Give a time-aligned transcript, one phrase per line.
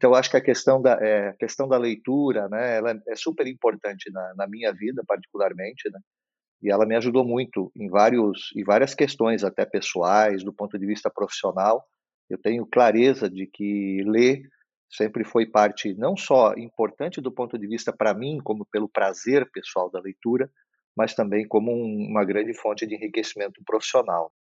[0.00, 3.46] Então, acho que a questão da, é, a questão da leitura, né, ela é, super
[3.46, 6.00] importante na, na, minha vida, particularmente, né,
[6.62, 10.86] e ela me ajudou muito em, vários, em várias questões, até pessoais, do ponto de
[10.86, 11.84] vista profissional.
[12.30, 14.40] Eu tenho clareza de que ler
[14.90, 19.50] sempre foi parte não só importante do ponto de vista para mim, como pelo prazer
[19.52, 20.50] pessoal da leitura,
[20.96, 24.32] mas também como um, uma grande fonte de enriquecimento profissional.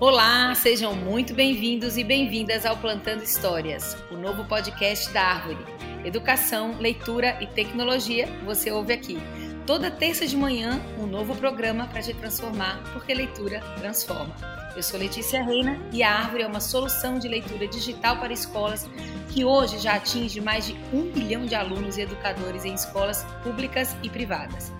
[0.00, 5.58] Olá, sejam muito bem-vindos e bem-vindas ao Plantando Histórias, o novo podcast da Árvore.
[6.06, 9.18] Educação, leitura e tecnologia, você ouve aqui.
[9.66, 14.34] Toda terça de manhã, um novo programa para te transformar, porque leitura transforma.
[14.74, 18.88] Eu sou Letícia Reina e a Árvore é uma solução de leitura digital para escolas
[19.28, 23.94] que hoje já atinge mais de um bilhão de alunos e educadores em escolas públicas
[24.02, 24.72] e privadas.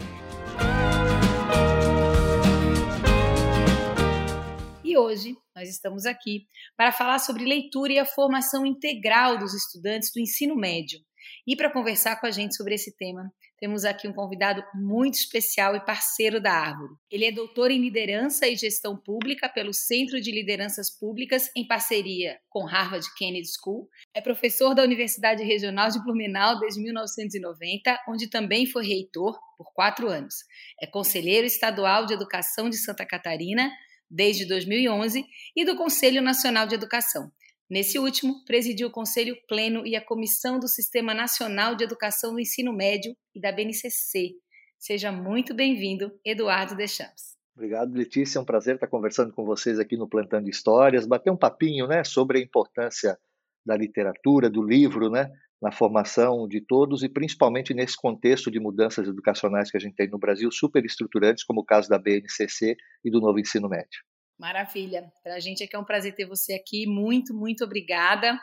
[4.90, 10.10] E hoje nós estamos aqui para falar sobre leitura e a formação integral dos estudantes
[10.12, 10.98] do ensino médio.
[11.46, 15.76] E para conversar com a gente sobre esse tema, temos aqui um convidado muito especial
[15.76, 16.94] e parceiro da Árvore.
[17.08, 22.40] Ele é doutor em liderança e gestão pública pelo Centro de Lideranças Públicas em parceria
[22.48, 23.88] com Harvard Kennedy School.
[24.12, 30.08] É professor da Universidade Regional de Blumenau desde 1990, onde também foi reitor por quatro
[30.08, 30.34] anos.
[30.82, 33.70] É conselheiro estadual de educação de Santa Catarina
[34.10, 37.30] desde 2011 e do Conselho Nacional de Educação.
[37.70, 42.40] Nesse último, presidiu o Conselho Pleno e a Comissão do Sistema Nacional de Educação do
[42.40, 44.32] Ensino Médio e da BNCC.
[44.76, 47.36] Seja muito bem-vindo, Eduardo Deschamps.
[47.54, 48.38] Obrigado, Letícia.
[48.38, 52.02] É um prazer estar conversando com vocês aqui no Plantando Histórias, bater um papinho né,
[52.02, 53.18] sobre a importância
[53.64, 59.06] da literatura, do livro, né, na formação de todos e principalmente nesse contexto de mudanças
[59.06, 63.10] educacionais que a gente tem no Brasil, super estruturantes, como o caso da BNCC e
[63.10, 64.00] do novo ensino médio.
[64.38, 65.12] Maravilha.
[65.22, 66.86] Para a gente é que é um prazer ter você aqui.
[66.86, 68.38] Muito, muito obrigada.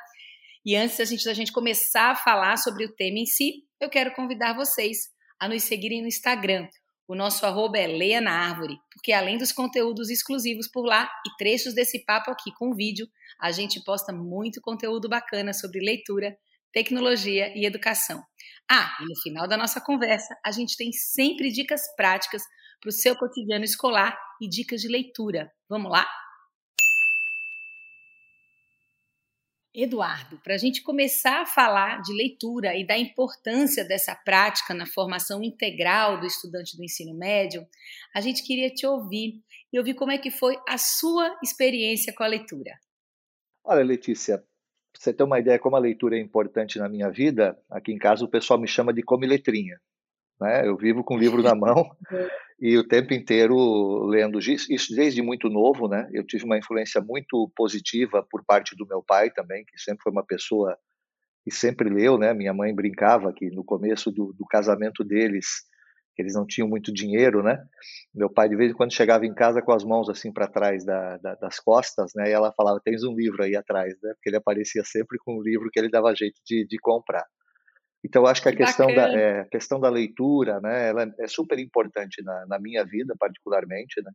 [0.63, 3.89] E antes da gente, da gente começar a falar sobre o tema em si, eu
[3.89, 5.07] quero convidar vocês
[5.39, 6.67] a nos seguirem no Instagram.
[7.07, 11.37] O nosso arroba é Leia na Árvore, porque além dos conteúdos exclusivos por lá e
[11.37, 13.07] trechos desse papo aqui com vídeo,
[13.39, 16.37] a gente posta muito conteúdo bacana sobre leitura,
[16.77, 18.21] tecnologia e educação.
[18.69, 22.43] Ah, e no final da nossa conversa, a gente tem sempre dicas práticas
[22.79, 25.51] para o seu cotidiano escolar e dicas de leitura.
[25.67, 26.07] Vamos lá?
[29.73, 34.85] Eduardo, para a gente começar a falar de leitura e da importância dessa prática na
[34.85, 37.67] formação integral do estudante do ensino médio,
[38.13, 39.41] a gente queria te ouvir
[39.73, 42.79] e ouvir como é que foi a sua experiência com a leitura.
[43.63, 44.45] Olha, Letícia,
[44.99, 48.25] você ter uma ideia como a leitura é importante na minha vida, aqui em casa
[48.25, 49.77] o pessoal me chama de come letrinha.
[50.39, 50.67] Né?
[50.67, 51.89] Eu vivo com o livro na mão
[52.59, 56.07] e o tempo inteiro lendo isso desde muito novo, né?
[56.11, 60.11] Eu tive uma influência muito positiva por parte do meu pai também, que sempre foi
[60.11, 60.77] uma pessoa
[61.43, 62.33] que sempre leu, né?
[62.33, 65.63] Minha mãe brincava que no começo do, do casamento deles
[66.21, 67.63] eles não tinham muito dinheiro, né?
[68.13, 70.85] Meu pai de vez em quando chegava em casa com as mãos assim para trás
[70.85, 72.29] da, da, das costas, né?
[72.29, 74.13] E ela falava: "Tens um livro aí atrás", né?
[74.15, 77.25] Porque ele aparecia sempre com um livro que ele dava jeito de, de comprar.
[78.05, 80.89] Então, acho que a que questão da, é, questão da leitura, né?
[80.89, 84.11] Ela é super importante na, na minha vida, particularmente, né?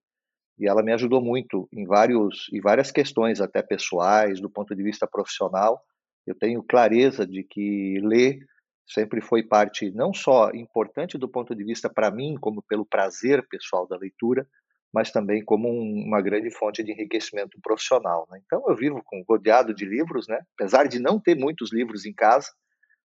[0.58, 4.82] E ela me ajudou muito em vários em várias questões, até pessoais, do ponto de
[4.82, 5.82] vista profissional.
[6.26, 8.38] Eu tenho clareza de que ler
[8.86, 13.46] sempre foi parte não só importante do ponto de vista para mim, como pelo prazer
[13.48, 14.46] pessoal da leitura,
[14.92, 18.26] mas também como um, uma grande fonte de enriquecimento profissional.
[18.30, 18.40] Né?
[18.44, 20.38] Então eu vivo com rodeado de livros, né?
[20.58, 22.48] apesar de não ter muitos livros em casa,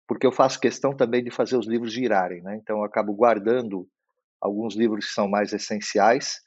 [0.07, 2.41] porque eu faço questão também de fazer os livros girarem.
[2.41, 2.59] Né?
[2.61, 3.87] Então eu acabo guardando
[4.41, 6.39] alguns livros que são mais essenciais,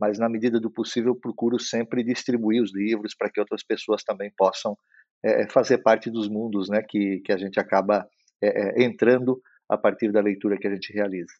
[0.00, 4.30] mas na medida do possível procuro sempre distribuir os livros para que outras pessoas também
[4.36, 4.76] possam
[5.24, 8.06] é, fazer parte dos mundos né, que, que a gente acaba
[8.42, 11.34] é, é, entrando a partir da leitura que a gente realiza.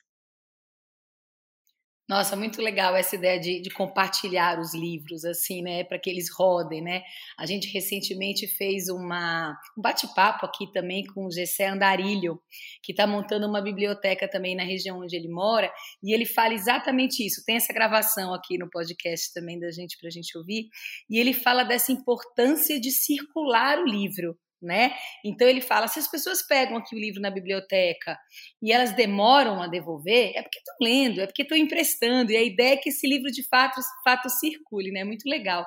[2.09, 6.31] Nossa, muito legal essa ideia de, de compartilhar os livros, assim, né, para que eles
[6.31, 7.03] rodem, né?
[7.37, 12.41] A gente recentemente fez uma, um bate-papo aqui também com o Gessé Andarilho,
[12.81, 15.69] que está montando uma biblioteca também na região onde ele mora,
[16.01, 17.43] e ele fala exatamente isso.
[17.45, 20.69] Tem essa gravação aqui no podcast também da gente para a gente ouvir,
[21.11, 24.93] e ele fala dessa importância de circular o livro, né?
[25.25, 28.19] Então ele fala: se as pessoas pegam aqui o livro na biblioteca
[28.63, 32.43] e elas demoram a devolver, é porque estão lendo, é porque estão emprestando, e a
[32.43, 35.05] ideia é que esse livro de fato, fato circule, né?
[35.05, 35.65] Muito legal.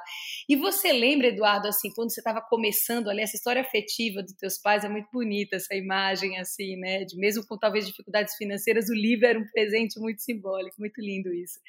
[0.48, 4.58] E você lembra, Eduardo, assim, quando você estava começando ali, essa história afetiva dos teus
[4.58, 7.06] pais é muito bonita, essa imagem, assim, né?
[7.06, 11.34] De mesmo com talvez dificuldades financeiras, o livro era um presente muito simbólico, muito lindo
[11.34, 11.60] isso.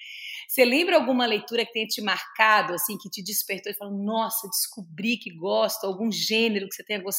[0.48, 4.48] Você lembra alguma leitura que tenha te marcado, assim, que te despertou e falou: nossa,
[4.48, 7.09] descobri que gosto, algum gênero que você tenha gostado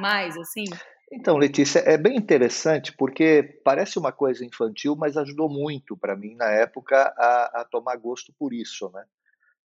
[0.00, 0.64] mais, assim?
[1.10, 6.34] Então, Letícia, é bem interessante porque parece uma coisa infantil, mas ajudou muito para mim
[6.34, 9.04] na época a, a, tomar gosto por isso, né?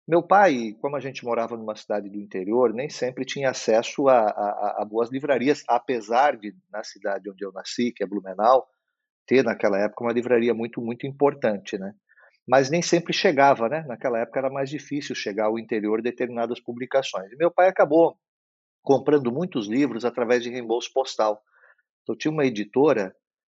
[0.07, 4.19] Meu pai, como a gente morava numa cidade do interior, nem sempre tinha acesso a,
[4.19, 8.67] a, a boas livrarias, apesar de na cidade onde eu nasci, que é Blumenau,
[9.25, 11.93] ter naquela época uma livraria muito muito importante, né?
[12.47, 13.83] Mas nem sempre chegava, né?
[13.87, 17.31] Naquela época era mais difícil chegar ao interior determinadas publicações.
[17.31, 18.17] E meu pai acabou
[18.81, 21.41] comprando muitos livros através de reembolso postal.
[22.03, 23.15] Então, tinha uma editora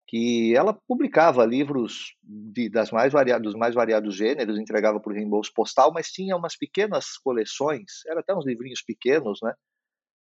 [0.08, 5.52] que ela publicava livros de, das mais variados, dos mais variados gêneros, entregava por reembolso
[5.56, 9.54] postal, mas tinha umas pequenas coleções, eram até uns livrinhos pequenos, né?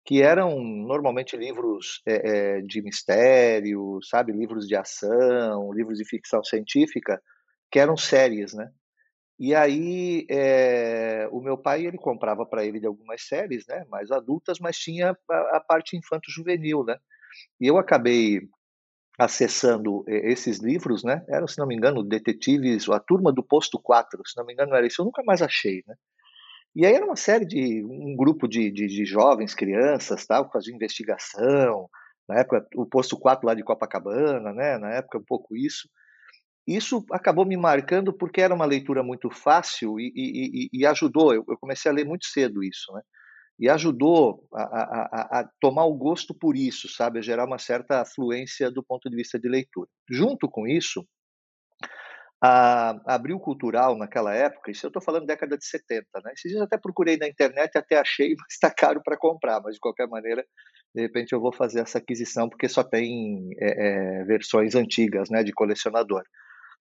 [0.03, 6.44] Que eram normalmente livros é, é, de mistério, sabe, livros de ação, livros de ficção
[6.44, 7.21] científica,
[7.71, 8.71] que eram séries, né?
[9.40, 14.60] E aí é, o meu pai ele comprava para ele algumas séries, né, mais adultas,
[14.60, 16.98] mas tinha a, a parte infanto-juvenil, né?
[17.60, 18.42] E eu acabei
[19.20, 21.24] acessando esses livros, né?
[21.30, 24.76] Eram, se não me engano, detetives, a turma do posto 4, se não me engano
[24.76, 25.96] era isso, eu nunca mais achei, né?
[26.76, 30.76] E aí era uma série de um grupo de, de, de jovens, crianças, tal, faziam
[30.76, 31.90] investigação.
[32.28, 34.78] Na época, o posto 4 lá de Copacabana, né?
[34.78, 35.88] Na época, um pouco isso.
[36.68, 41.34] Isso acabou me marcando porque era uma leitura muito fácil e, e, e ajudou.
[41.34, 43.02] Eu, eu, comecei a ler muito cedo isso, né?
[43.58, 47.20] E ajudou a, a, a, tomar o gosto por isso, sabe?
[47.20, 49.88] A gerar uma certa afluência do ponto de vista de leitura.
[50.10, 51.06] Junto com isso,
[52.42, 56.34] a Abril Cultural naquela época, isso eu estou falando década de 70, né?
[56.34, 59.80] Esses dias até procurei na internet, até achei, mas está caro para comprar, mas de
[59.80, 60.46] qualquer maneira,
[60.94, 65.44] de repente eu vou fazer essa aquisição porque só tem é, é, versões antigas, né,
[65.44, 66.24] de colecionador.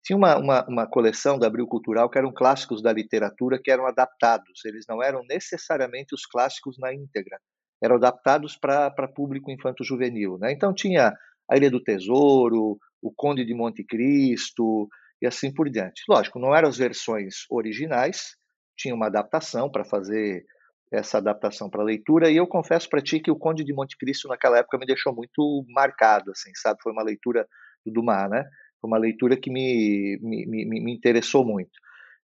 [0.04, 3.86] Tinha uma, uma, uma, coleção da Abril Cultural que eram clássicos da literatura que eram
[3.86, 4.62] adaptados.
[4.66, 7.38] Eles não eram necessariamente os clássicos na íntegra,
[7.82, 10.36] eram adaptados para público infanto-juvenil.
[10.38, 10.52] Né?
[10.52, 11.14] Então tinha
[11.50, 14.88] A Ilha do Tesouro, O Conde de Monte Cristo
[15.22, 16.02] e assim por diante.
[16.06, 18.36] Lógico, não eram as versões originais,
[18.76, 20.44] tinha uma adaptação para fazer
[20.92, 24.28] essa adaptação para leitura e eu confesso para ti que o Conde de Monte Cristo
[24.28, 26.78] naquela época me deixou muito marcado, assim, sabe?
[26.82, 27.48] Foi uma leitura
[27.84, 28.44] do Dumas, né?
[28.84, 31.72] Foi uma leitura que me, me, me, me interessou muito.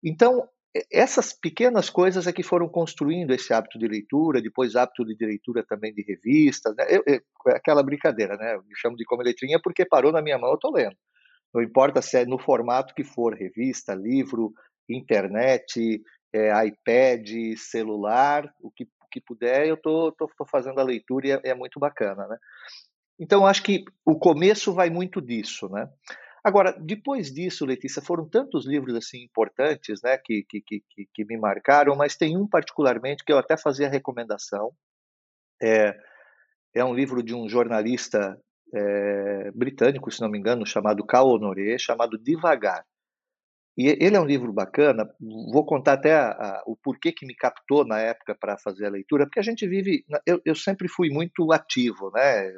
[0.03, 0.49] Então,
[0.93, 5.65] essas pequenas coisas é que foram construindo esse hábito de leitura, depois hábito de leitura
[5.65, 6.85] também de revistas, né?
[6.89, 8.57] eu, eu, é aquela brincadeira, né?
[8.57, 10.97] Eu me chamo de como letrinha porque parou na minha mão, eu estou lendo.
[11.55, 14.53] Não importa se é no formato que for, revista, livro,
[14.89, 16.03] internet,
[16.33, 20.85] é, iPad, celular, o que, o que puder, eu estou tô, tô, tô, fazendo a
[20.85, 22.37] leitura e é, é muito bacana, né?
[23.17, 25.89] Então, acho que o começo vai muito disso, né?
[26.43, 30.83] Agora, depois disso, Letícia, foram tantos livros assim importantes, né, que, que, que,
[31.13, 34.73] que me marcaram, mas tem um particularmente que eu até fazia recomendação.
[35.61, 35.95] É,
[36.75, 38.41] é um livro de um jornalista
[38.75, 42.85] é, britânico, se não me engano, chamado Cal Honoré, chamado Devagar.
[43.77, 45.09] E ele é um livro bacana.
[45.53, 48.91] Vou contar até a, a, o porquê que me captou na época para fazer a
[48.91, 50.05] leitura, porque a gente vive.
[50.27, 52.55] Eu, eu sempre fui muito ativo, né?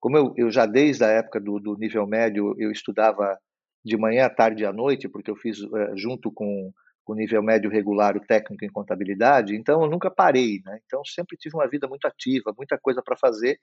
[0.00, 3.38] Como eu, eu já desde a época do, do, nível médio eu estudava
[3.84, 6.72] de manhã, à tarde e à noite, porque eu fiz é, junto com
[7.06, 10.80] o nível médio regular o técnico em contabilidade, então eu nunca parei, né?
[10.84, 13.58] Então sempre tive uma vida muito ativa, muita coisa para fazer.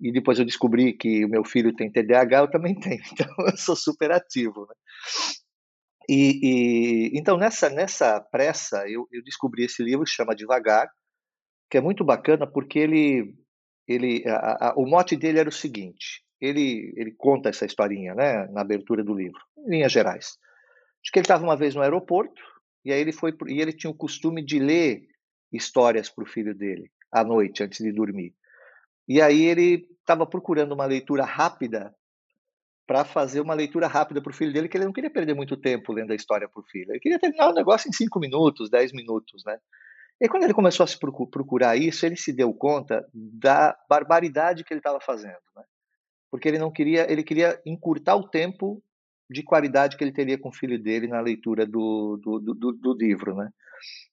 [0.00, 3.56] E depois eu descobri que o meu filho tem TDAH, eu também tenho, então eu
[3.56, 4.74] sou super ativo, né?
[6.08, 10.88] E, e então nessa nessa pressa eu, eu descobri esse livro que chama Devagar,
[11.70, 13.34] que é muito bacana porque ele
[13.88, 18.46] ele, a, a, o mote dele era o seguinte: ele, ele conta essa historinha, né,
[18.48, 20.38] na abertura do livro, em linhas gerais.
[21.02, 22.40] Acho que ele estava uma vez no aeroporto
[22.84, 25.02] e aí ele foi e ele tinha o costume de ler
[25.52, 28.34] histórias para o filho dele à noite antes de dormir.
[29.08, 31.94] E aí ele estava procurando uma leitura rápida
[32.86, 35.56] para fazer uma leitura rápida para o filho dele, que ele não queria perder muito
[35.56, 36.90] tempo lendo a história para o filho.
[36.90, 39.58] Ele queria terminar o negócio em cinco minutos, dez minutos, né?
[40.20, 44.72] E quando ele começou a se procurar isso, ele se deu conta da barbaridade que
[44.72, 45.62] ele estava fazendo, né?
[46.30, 48.82] Porque ele não queria, ele queria encurtar o tempo
[49.30, 52.92] de qualidade que ele teria com o filho dele na leitura do, do, do, do
[52.94, 53.50] livro, né?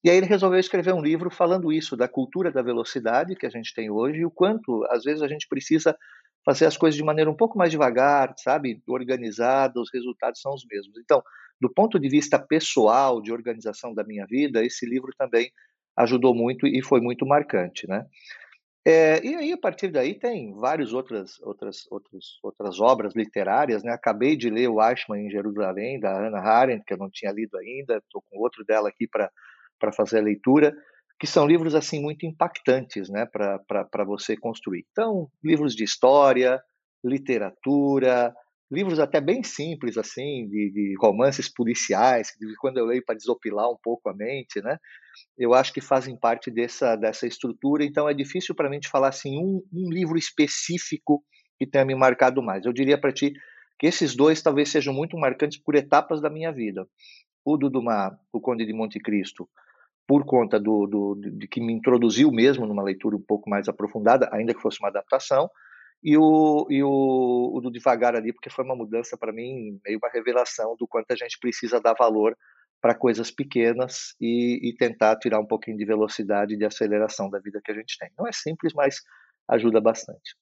[0.04, 3.50] E aí ele resolveu escrever um livro falando isso, da cultura da velocidade que a
[3.50, 5.98] gente tem hoje e o quanto, às vezes, a gente precisa
[6.46, 10.64] fazer as coisas de maneira um pouco mais devagar, sabe, organizada, os resultados são os
[10.70, 10.96] mesmos.
[11.00, 11.24] Então,
[11.60, 15.50] do ponto de vista pessoal, de organização da minha vida, esse livro também
[15.98, 18.06] ajudou muito e foi muito marcante, né?
[18.88, 23.84] É, e aí, a partir daí, tem várias outras, outras, outras, outras obras literárias.
[23.84, 23.92] Né?
[23.92, 27.58] Acabei de ler o Ashman em Jerusalém, da Hannah Arendt, que eu não tinha lido
[27.58, 30.72] ainda, estou com outro dela aqui para fazer a leitura,
[31.20, 33.26] que são livros assim muito impactantes né?
[33.26, 34.86] para você construir.
[34.92, 36.62] Então, livros de história,
[37.04, 38.36] literatura,
[38.76, 43.70] livros até bem simples, assim, de, de romances policiais, que quando eu leio para desopilar
[43.72, 44.78] um pouco a mente, né?
[45.38, 49.08] Eu acho que fazem parte dessa, dessa estrutura, então é difícil para mim te falar
[49.08, 51.24] assim um, um livro específico
[51.58, 52.66] que tenha me marcado mais.
[52.66, 53.34] Eu diria para ti
[53.80, 56.86] que esses dois talvez sejam muito marcantes por etapas da minha vida.
[57.46, 59.48] O do Dumas, O Conde de Monte Cristo,
[60.08, 64.30] por conta do, do, de que me introduziu mesmo numa leitura um pouco mais aprofundada,
[64.32, 65.50] ainda que fosse uma adaptação,
[66.04, 70.00] e o, e o, o do devagar ali, porque foi uma mudança para mim, meio
[70.02, 72.38] uma revelação do quanto a gente precisa dar valor
[72.82, 77.40] para coisas pequenas e, e, tentar tirar um pouquinho de velocidade e de aceleração da
[77.40, 78.12] vida que a gente tem.
[78.18, 78.98] Não é simples, mas
[79.48, 80.36] ajuda bastante.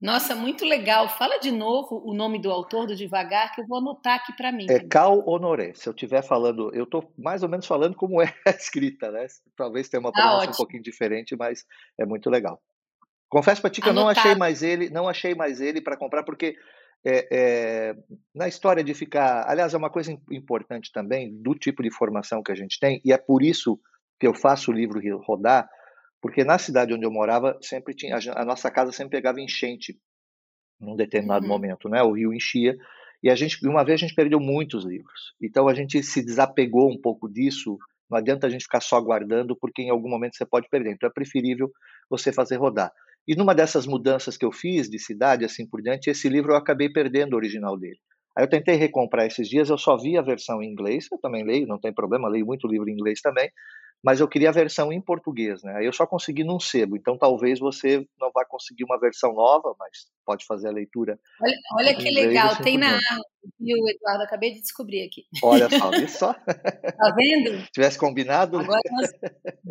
[0.00, 1.08] Nossa, muito legal.
[1.08, 4.52] Fala de novo o nome do autor do Devagar, que eu vou anotar aqui para
[4.52, 4.66] mim.
[4.70, 5.72] É Cal Honoré.
[5.74, 9.26] Se eu estiver falando, eu estou mais ou menos falando como é a escrita, né?
[9.56, 11.64] Talvez tenha uma tá pronúncia ah, um pouquinho diferente, mas
[11.98, 12.62] é muito legal.
[13.28, 16.22] Confesso para ti que eu não achei mais ele, não achei mais ele para comprar,
[16.22, 16.56] porque
[17.04, 17.96] é, é,
[18.34, 19.48] na história de ficar.
[19.48, 23.12] Aliás, é uma coisa importante também do tipo de formação que a gente tem, e
[23.12, 23.78] é por isso
[24.18, 25.68] que eu faço o livro rodar,
[26.20, 28.18] porque na cidade onde eu morava, sempre tinha.
[28.34, 29.98] A nossa casa sempre pegava enchente
[30.80, 31.52] num determinado uhum.
[31.52, 32.02] momento, né?
[32.02, 32.76] O rio enchia.
[33.22, 35.34] E a gente, uma vez a gente perdeu muitos livros.
[35.40, 37.76] Então a gente se desapegou um pouco disso.
[38.08, 40.92] Não adianta a gente ficar só guardando, porque em algum momento você pode perder.
[40.92, 41.70] Então é preferível
[42.08, 42.92] você fazer rodar.
[43.28, 46.56] E numa dessas mudanças que eu fiz de cidade, assim por diante, esse livro eu
[46.56, 47.98] acabei perdendo o original dele.
[48.34, 51.44] Aí eu tentei recomprar esses dias, eu só vi a versão em inglês, eu também
[51.44, 53.50] leio, não tem problema, leio muito livro em inglês também,
[54.02, 55.74] mas eu queria a versão em português, né?
[55.76, 59.74] Aí eu só consegui num sebo, então talvez você não vá conseguir uma versão nova,
[59.78, 61.18] mas pode fazer a leitura.
[61.42, 62.96] Olha, olha que legal, assim tem na
[63.58, 64.22] viu, Eduardo?
[64.22, 65.24] Acabei de descobrir aqui.
[65.42, 66.32] Olha só, viu só?
[66.32, 67.60] Tá vendo?
[67.60, 68.58] Se tivesse combinado.
[68.58, 69.10] Agora nós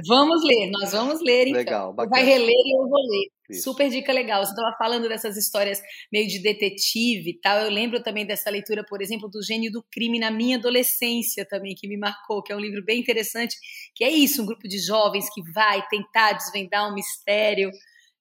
[0.08, 1.60] vamos ler, nós vamos ler então.
[1.60, 2.16] Legal, bacana.
[2.16, 3.37] Vai reler e eu vou ler.
[3.50, 3.64] Isso.
[3.64, 4.44] Super dica legal.
[4.44, 7.60] Você estava falando dessas histórias meio de detetive e tal.
[7.60, 11.74] Eu lembro também dessa leitura, por exemplo, do Gênio do Crime na minha adolescência também,
[11.76, 13.56] que me marcou, que é um livro bem interessante,
[13.96, 17.72] que é isso, um grupo de jovens que vai tentar desvendar um mistério.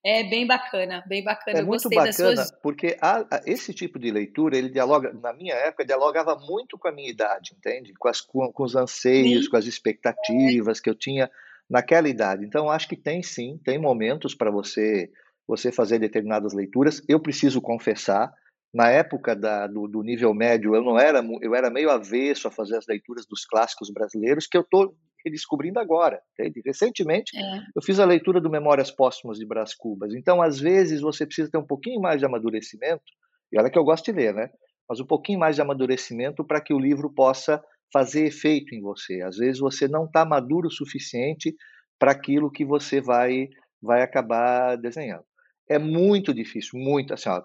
[0.05, 1.59] É bem bacana, bem bacana.
[1.59, 2.53] É Eu muito bacana, suas...
[2.63, 6.87] porque a, a, esse tipo de leitura, ele dialoga, na minha época, dialogava muito com
[6.87, 7.93] a minha idade, entende?
[7.99, 9.51] Com, as, com, com os anseios, sim.
[9.51, 10.83] com as expectativas é.
[10.83, 11.29] que eu tinha
[11.69, 12.45] naquela idade.
[12.45, 15.11] Então, acho que tem sim, tem momentos para você
[15.47, 17.01] você fazer determinadas leituras.
[17.09, 18.33] Eu preciso confessar,
[18.75, 22.51] na época da, do, do, nível médio, eu não era, eu era meio avesso a
[22.51, 24.95] fazer as leituras dos clássicos brasileiros, que eu estou
[25.25, 26.21] redescobrindo agora.
[26.33, 26.61] Entende?
[26.65, 27.59] Recentemente, é.
[27.75, 30.15] eu fiz a leitura do Memórias Póstumas de Brás Cubas.
[30.15, 33.05] Então, às vezes, você precisa ter um pouquinho mais de amadurecimento,
[33.53, 34.51] e olha que eu gosto de ler, né?
[34.89, 39.23] Mas um pouquinho mais de amadurecimento para que o livro possa fazer efeito em você.
[39.23, 41.55] Às vezes você não está maduro o suficiente
[41.99, 43.49] para aquilo que você vai
[43.81, 45.25] vai acabar desenhando.
[45.69, 47.43] É muito difícil, muito assim, ó,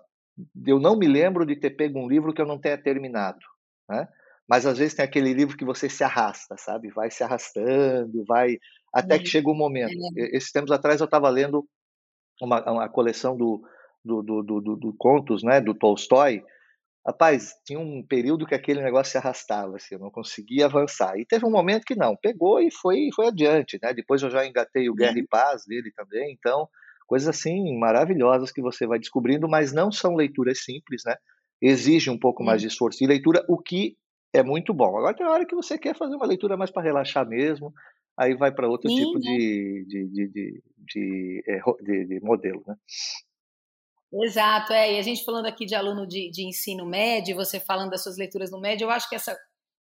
[0.65, 3.39] eu não me lembro de ter pego um livro que eu não tenha terminado,
[3.89, 4.07] né?
[4.49, 6.89] Mas às vezes tem aquele livro que você se arrasta, sabe?
[6.89, 8.57] Vai se arrastando, vai
[8.93, 9.93] até que chega um momento.
[10.17, 10.35] É.
[10.35, 11.65] Esses tempos atrás eu estava lendo
[12.41, 13.61] uma, uma coleção do,
[14.03, 16.43] do, do, do, do contos, né, do Tolstói,
[17.05, 21.17] Rapaz, tinha um período que aquele negócio se arrastava, assim, eu não conseguia avançar.
[21.17, 23.91] E teve um momento que não, pegou e foi, foi adiante, né?
[23.91, 25.27] Depois eu já engatei o Guerra e uhum.
[25.27, 26.69] Paz dele também, então,
[27.07, 31.15] coisas assim maravilhosas que você vai descobrindo, mas não são leituras simples, né?
[31.59, 33.97] Exige um pouco mais de esforço de leitura, o que
[34.31, 34.97] é muito bom.
[34.97, 37.73] Agora tem hora que você quer fazer uma leitura mais para relaxar mesmo,
[38.17, 39.19] aí vai para outro Sim, tipo né?
[39.19, 42.75] de, de, de, de, de, eh, de, de modelo, né?
[44.13, 44.93] Exato, é.
[44.95, 48.17] E a gente falando aqui de aluno de, de ensino médio, você falando das suas
[48.17, 49.37] leituras no médio, eu acho que essa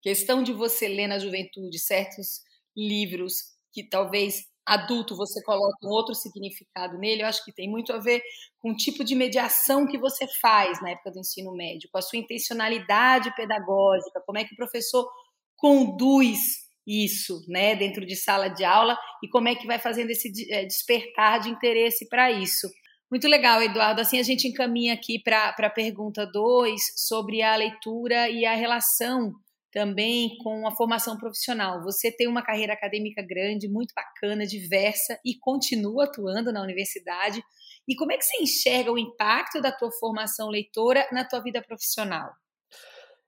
[0.01, 2.41] questão de você ler na juventude certos
[2.75, 3.33] livros
[3.73, 7.99] que talvez adulto você coloca um outro significado nele, eu acho que tem muito a
[7.99, 8.21] ver
[8.59, 12.01] com o tipo de mediação que você faz na época do ensino médio, com a
[12.01, 15.09] sua intencionalidade pedagógica, como é que o professor
[15.57, 16.39] conduz
[16.85, 20.65] isso, né, dentro de sala de aula e como é que vai fazendo esse eh,
[20.65, 22.67] despertar de interesse para isso.
[23.11, 23.99] Muito legal, Eduardo.
[23.99, 29.33] Assim a gente encaminha aqui para a pergunta 2 sobre a leitura e a relação
[29.69, 31.83] também com a formação profissional.
[31.83, 37.43] Você tem uma carreira acadêmica grande, muito bacana, diversa e continua atuando na universidade.
[37.85, 41.61] E como é que você enxerga o impacto da tua formação leitora na tua vida
[41.61, 42.31] profissional?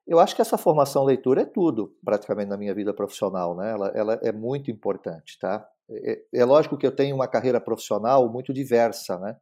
[0.08, 3.72] Eu acho que essa formação leitura é tudo, praticamente, na minha vida profissional, né?
[3.72, 5.66] Ela, ela é muito importante, tá?
[5.90, 9.38] É, é, lógico que eu tenho uma carreira profissional muito diversa, né?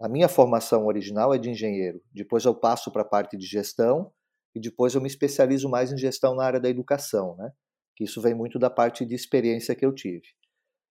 [0.00, 2.00] A minha formação original é de engenheiro.
[2.12, 4.12] Depois eu passo para a parte de gestão
[4.54, 7.50] e depois eu me especializo mais em gestão na área da educação, né?
[7.96, 10.22] Que isso vem muito da parte de experiência que eu tive.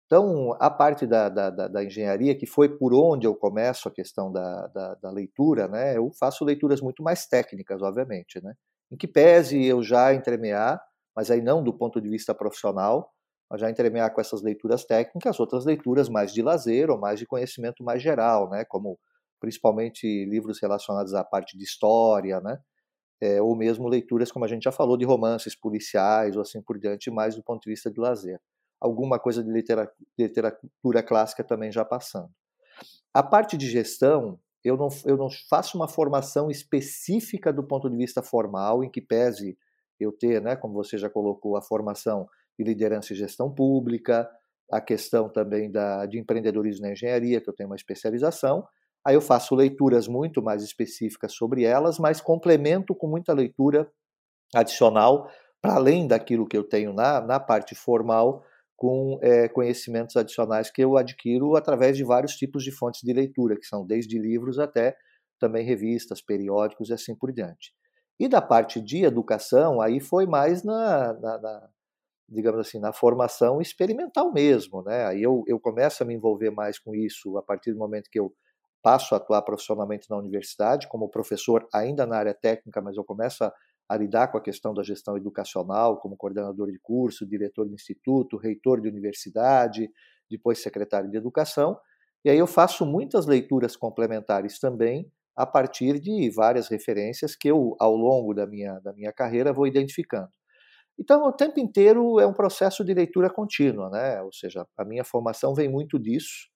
[0.07, 4.31] Então, a parte da, da, da, engenharia, que foi por onde eu começo a questão
[4.31, 8.53] da, da, da, leitura, né, eu faço leituras muito mais técnicas, obviamente, né,
[8.89, 10.81] em que pese eu já entremear,
[11.13, 13.11] mas aí não do ponto de vista profissional,
[13.55, 17.83] já entremear com essas leituras técnicas, outras leituras mais de lazer ou mais de conhecimento
[17.83, 18.99] mais geral, né, como
[19.39, 22.59] principalmente livros relacionados à parte de história, né,
[23.21, 26.77] é, ou mesmo leituras, como a gente já falou, de romances policiais ou assim por
[26.77, 28.39] diante, mais do ponto de vista de lazer.
[28.79, 32.29] Alguma coisa de literatura, literatura clássica também já passando.
[33.13, 37.95] A parte de gestão, eu não, eu não faço uma formação específica do ponto de
[37.95, 39.57] vista formal, em que pese
[39.99, 42.27] eu ter, né, como você já colocou, a formação
[42.57, 44.29] de liderança e gestão pública,
[44.71, 48.67] a questão também da, de empreendedorismo na engenharia, que eu tenho uma especialização.
[49.05, 53.89] Aí eu faço leituras muito mais específicas sobre elas, mas complemento com muita leitura
[54.53, 55.29] adicional,
[55.61, 58.43] para além daquilo que eu tenho na, na parte formal,
[58.75, 63.55] com é, conhecimentos adicionais que eu adquiro através de vários tipos de fontes de leitura,
[63.57, 64.95] que são desde livros até
[65.39, 67.73] também revistas, periódicos e assim por diante.
[68.19, 71.69] E da parte de educação, aí foi mais na, na, na
[72.29, 75.05] digamos assim, na formação experimental mesmo, né?
[75.05, 78.19] Aí eu, eu começo a me envolver mais com isso a partir do momento que
[78.19, 78.33] eu
[78.81, 83.43] passo a atuar profissionalmente na universidade, como professor ainda na área técnica, mas eu começo
[83.43, 83.53] a
[83.89, 88.37] a lidar com a questão da gestão educacional, como coordenador de curso, diretor de instituto,
[88.37, 89.89] reitor de universidade,
[90.29, 91.79] depois secretário de educação.
[92.25, 97.75] E aí eu faço muitas leituras complementares também, a partir de várias referências que eu,
[97.79, 100.29] ao longo da minha, da minha carreira, vou identificando.
[100.99, 104.21] Então, o tempo inteiro é um processo de leitura contínua, né?
[104.21, 106.49] ou seja, a minha formação vem muito disso.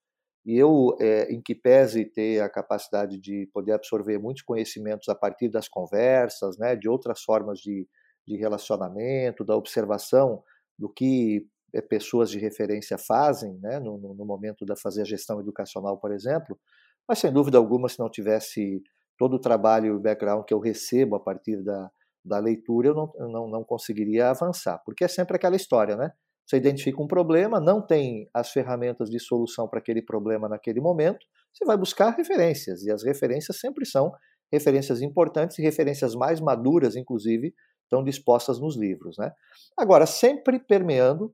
[0.43, 5.13] E eu, é, em que pese ter a capacidade de poder absorver muitos conhecimentos a
[5.13, 7.87] partir das conversas, né, de outras formas de,
[8.27, 10.43] de relacionamento, da observação
[10.79, 15.39] do que é, pessoas de referência fazem né, no, no momento da fazer a gestão
[15.39, 16.59] educacional, por exemplo,
[17.07, 18.81] mas sem dúvida alguma, se não tivesse
[19.17, 21.91] todo o trabalho e o background que eu recebo a partir da,
[22.23, 26.11] da leitura, eu não, não, não conseguiria avançar, porque é sempre aquela história, né?
[26.45, 31.25] Você identifica um problema, não tem as ferramentas de solução para aquele problema naquele momento,
[31.53, 34.11] você vai buscar referências, e as referências sempre são
[34.51, 37.53] referências importantes e referências mais maduras, inclusive,
[37.83, 39.17] estão dispostas nos livros.
[39.17, 39.31] Né?
[39.77, 41.33] Agora, sempre permeando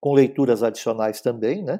[0.00, 1.78] com leituras adicionais também, né?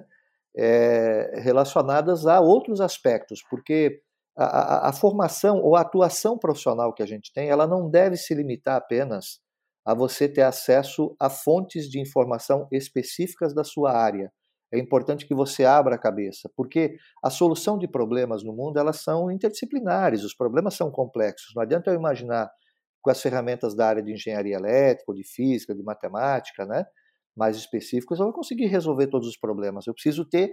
[0.56, 4.02] É, relacionadas a outros aspectos, porque
[4.36, 8.16] a, a, a, formação ou a atuação profissional que a gente tem, ela não deve
[8.16, 9.40] se limitar apenas
[9.84, 14.32] a você ter acesso a fontes de informação específicas da sua área.
[14.72, 19.00] É importante que você abra a cabeça, porque a solução de problemas no mundo elas
[19.00, 21.52] são interdisciplinares, os problemas são complexos.
[21.56, 22.48] Não adianta eu imaginar
[23.02, 26.84] com as ferramentas da área de engenharia elétrica, de física, de matemática, né?
[27.36, 29.86] Mais específicos, eu vou conseguir resolver todos os problemas.
[29.86, 30.52] Eu preciso ter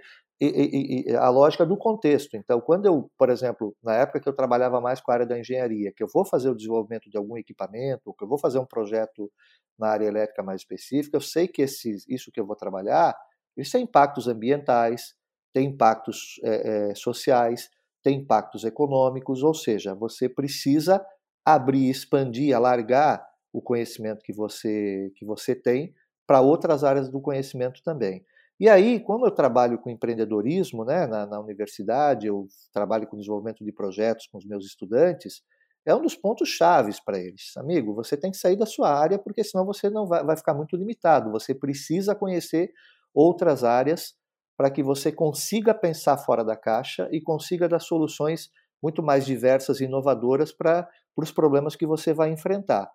[1.20, 2.38] a lógica do contexto.
[2.38, 5.40] Então, quando eu, por exemplo, na época que eu trabalhava mais com a área da
[5.40, 8.66] engenharia, que eu vou fazer o desenvolvimento de algum equipamento, que eu vou fazer um
[8.66, 9.32] projeto
[9.78, 13.16] na área elétrica mais específica, eu sei que esses, isso que eu vou trabalhar,
[13.56, 15.16] isso tem impactos ambientais,
[15.54, 17.70] tem impactos é, é, sociais,
[18.04, 21.04] tem impactos econômicos, ou seja, você precisa
[21.44, 25.94] abrir, expandir, alargar o conhecimento que você, que você tem
[26.28, 28.24] para outras áreas do conhecimento também.
[28.60, 33.64] E aí, como eu trabalho com empreendedorismo né, na, na, universidade, eu trabalho com desenvolvimento
[33.64, 35.42] de projetos com os meus estudantes,
[35.86, 37.56] é um dos pontos chaves para eles.
[37.56, 40.54] Amigo, você tem que sair da sua área, porque senão você não vai, vai ficar
[40.54, 41.32] muito limitado.
[41.32, 42.72] Você precisa conhecer
[43.14, 44.16] outras áreas
[44.58, 48.50] para que você consiga pensar fora da caixa e consiga dar soluções
[48.82, 52.92] muito mais diversas e inovadoras para os problemas que você vai enfrentar.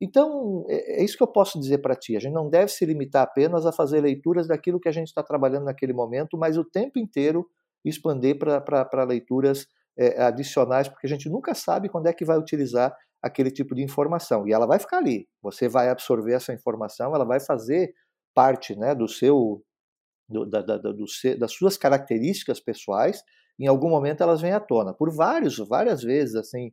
[0.00, 2.16] Então, é, é isso que eu posso dizer para ti.
[2.16, 5.22] A gente não deve se limitar apenas a fazer leituras daquilo que a gente está
[5.22, 7.46] trabalhando naquele momento, mas o tempo inteiro
[7.84, 12.96] expandir para leituras é, adicionais, porque a gente nunca sabe quando é que vai utilizar
[13.22, 14.46] aquele tipo de informação.
[14.46, 15.28] E ela vai ficar ali.
[15.42, 17.92] Você vai absorver essa informação, ela vai fazer
[18.34, 19.62] parte né, do seu,
[20.28, 21.04] do, da, da, do,
[21.38, 23.22] das suas características pessoais.
[23.58, 24.94] Em algum momento elas vêm à tona.
[24.94, 26.70] Por vários, várias vezes, assim,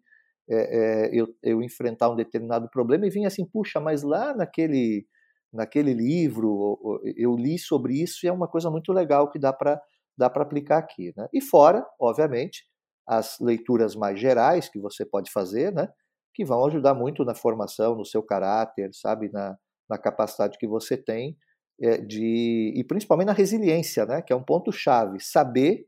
[0.49, 5.05] é, é, eu, eu enfrentar um determinado problema e vinha assim, puxa, mas lá naquele
[5.53, 9.81] naquele livro eu li sobre isso e é uma coisa muito legal que dá para
[10.17, 11.27] dá aplicar aqui, né?
[11.34, 12.63] E fora, obviamente,
[13.08, 15.89] as leituras mais gerais que você pode fazer, né?
[16.34, 19.58] Que vão ajudar muito na formação, no seu caráter, sabe, na,
[19.89, 21.38] na capacidade que você tem
[21.81, 24.21] é, de e principalmente na resiliência, né?
[24.21, 25.86] Que é um ponto chave, saber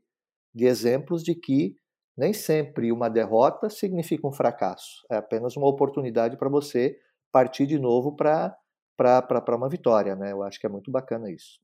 [0.54, 1.74] de exemplos de que
[2.18, 5.06] nem sempre uma derrota significa um fracasso.
[5.08, 6.98] É apenas uma oportunidade para você
[7.30, 8.56] partir de novo para
[9.56, 10.32] uma vitória, né?
[10.32, 11.60] Eu acho que é muito bacana isso.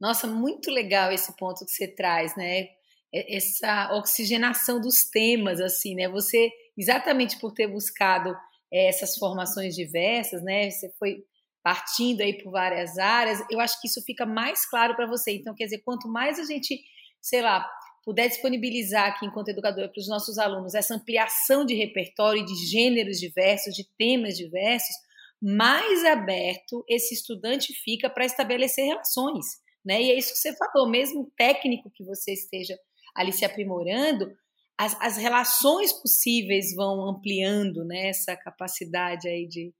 [0.00, 2.66] Nossa, muito legal esse ponto que você traz, né?
[3.12, 6.08] Essa oxigenação dos temas, assim, né?
[6.08, 8.34] Você, exatamente por ter buscado
[8.72, 10.68] é, essas formações diversas, né?
[10.68, 11.24] Você foi
[11.62, 15.32] partindo aí por várias áreas, eu acho que isso fica mais claro para você.
[15.32, 16.80] Então, quer dizer, quanto mais a gente,
[17.20, 17.68] sei lá,
[18.04, 23.18] puder disponibilizar aqui, enquanto educadora, para os nossos alunos essa ampliação de repertório, de gêneros
[23.18, 24.94] diversos, de temas diversos,
[25.40, 29.46] mais aberto esse estudante fica para estabelecer relações.
[29.84, 30.02] Né?
[30.02, 32.76] E é isso que você falou, mesmo técnico que você esteja
[33.14, 34.30] ali se aprimorando,
[34.78, 39.72] as, as relações possíveis vão ampliando né, essa capacidade aí de,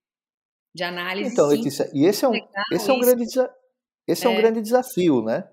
[0.75, 1.33] de análise.
[1.33, 2.35] Então, Letícia, e esse é um,
[2.73, 3.25] esse é um, grande,
[4.09, 4.31] esse é.
[4.31, 5.49] é um grande desafio, né?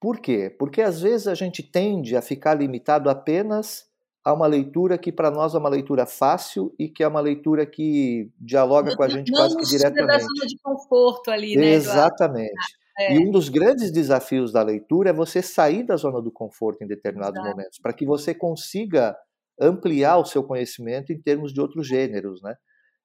[0.00, 0.48] Por quê?
[0.58, 3.90] Porque às vezes a gente tende a ficar limitado apenas
[4.24, 7.66] a uma leitura que para nós é uma leitura fácil e que é uma leitura
[7.66, 10.06] que dialoga não, com a gente quase que diretamente.
[10.06, 11.72] Da zona de conforto ali, né?
[11.72, 12.52] Exatamente.
[12.98, 13.14] Ah, é.
[13.14, 16.86] E um dos grandes desafios da leitura é você sair da zona do conforto em
[16.86, 17.50] determinados Exato.
[17.56, 19.16] momentos, para que você consiga
[19.60, 22.54] ampliar o seu conhecimento em termos de outros gêneros, né?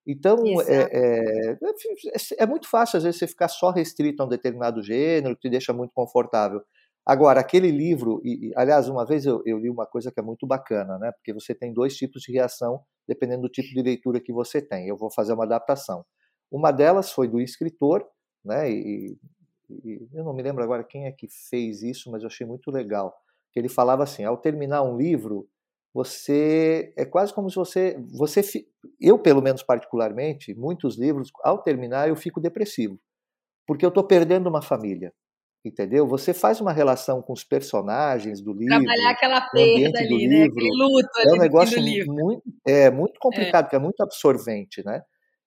[0.08, 4.29] Então, é, é, é, é, muito fácil, às vezes, você ficar só restrito a um
[4.29, 6.62] determinado gênero, que te deixa muito confortável.
[7.06, 10.48] Agora, aquele livro, e, aliás, uma vez eu, eu, li uma coisa que é muito
[10.48, 11.12] bacana, né?
[11.12, 14.88] Porque você tem dois tipos de reação dependendo do tipo de leitura que você tem.
[14.88, 16.04] Eu vou fazer uma adaptação.
[16.52, 18.04] Uma delas foi do escritor,
[18.44, 18.72] né?
[18.72, 19.15] E,
[19.70, 22.72] e eu não me lembro agora quem é que fez isso, mas eu achei muito
[22.72, 23.15] legal.
[23.52, 25.48] Que ele falava assim: ao terminar um livro,
[25.94, 28.41] você é quase como se você, você,
[29.00, 33.00] eu pelo menos particularmente, muitos livros, ao terminar eu fico depressivo,
[33.68, 35.13] porque eu estou perdendo uma família
[35.65, 36.08] entendeu?
[36.08, 40.43] Você faz uma relação com os personagens do livro, trabalhar aquela perda ali, né?
[40.43, 43.69] Livro, Aquele luto ali é um negócio muito, é muito complicado, é.
[43.69, 45.01] que é muito absorvente, né?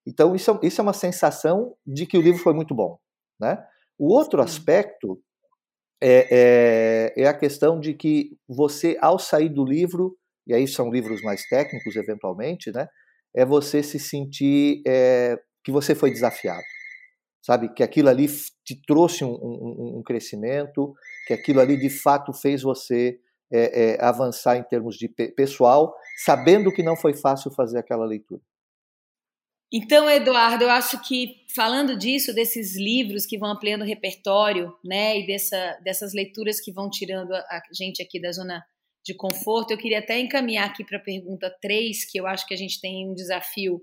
[0.06, 2.98] Então isso é, isso é uma sensação de que o livro foi muito bom,
[3.40, 3.64] né?
[3.98, 4.44] O outro Sim.
[4.44, 5.20] aspecto
[6.00, 10.90] é, é, é, a questão de que você, ao sair do livro, e aí são
[10.90, 12.88] livros mais técnicos eventualmente, né?
[13.34, 16.62] É você se sentir é, que você foi desafiado
[17.42, 17.72] sabe?
[17.72, 18.26] Que aquilo ali
[18.64, 20.94] te trouxe um, um, um crescimento,
[21.26, 23.18] que aquilo ali de fato fez você
[23.50, 28.42] é, é, avançar em termos de pessoal, sabendo que não foi fácil fazer aquela leitura.
[29.70, 35.20] Então, Eduardo, eu acho que falando disso, desses livros que vão ampliando o repertório, né,
[35.20, 38.64] e dessa, dessas leituras que vão tirando a gente aqui da zona
[39.04, 42.54] de conforto, eu queria até encaminhar aqui para a pergunta 3, que eu acho que
[42.54, 43.80] a gente tem um desafio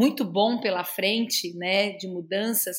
[0.00, 2.78] muito bom pela frente, né, de mudanças,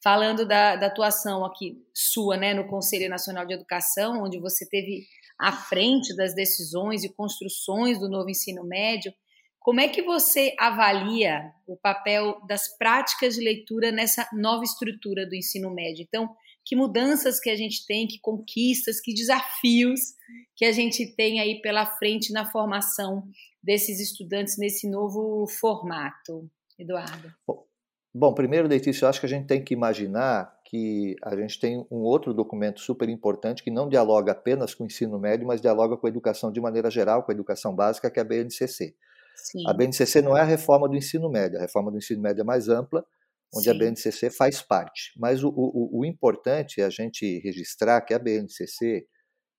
[0.00, 5.04] falando da, da atuação aqui sua, né, no Conselho Nacional de Educação, onde você teve
[5.36, 9.12] à frente das decisões e construções do novo ensino médio.
[9.58, 15.34] Como é que você avalia o papel das práticas de leitura nessa nova estrutura do
[15.34, 16.04] ensino médio?
[16.06, 16.28] Então,
[16.64, 20.00] que mudanças que a gente tem, que conquistas, que desafios
[20.54, 23.24] que a gente tem aí pela frente na formação
[23.64, 26.48] desses estudantes nesse novo formato,
[26.78, 27.32] Eduardo?
[28.14, 31.86] Bom, primeiro, Letícia, eu acho que a gente tem que imaginar que a gente tem
[31.90, 35.96] um outro documento super importante que não dialoga apenas com o ensino médio, mas dialoga
[35.96, 38.94] com a educação de maneira geral, com a educação básica, que é a BNCC.
[39.34, 39.64] Sim.
[39.66, 42.44] A BNCC não é a reforma do ensino médio, a reforma do ensino médio é
[42.44, 43.04] mais ampla,
[43.52, 43.70] onde Sim.
[43.70, 45.12] a BNCC faz parte.
[45.16, 49.06] Mas o, o, o importante é a gente registrar que a BNCC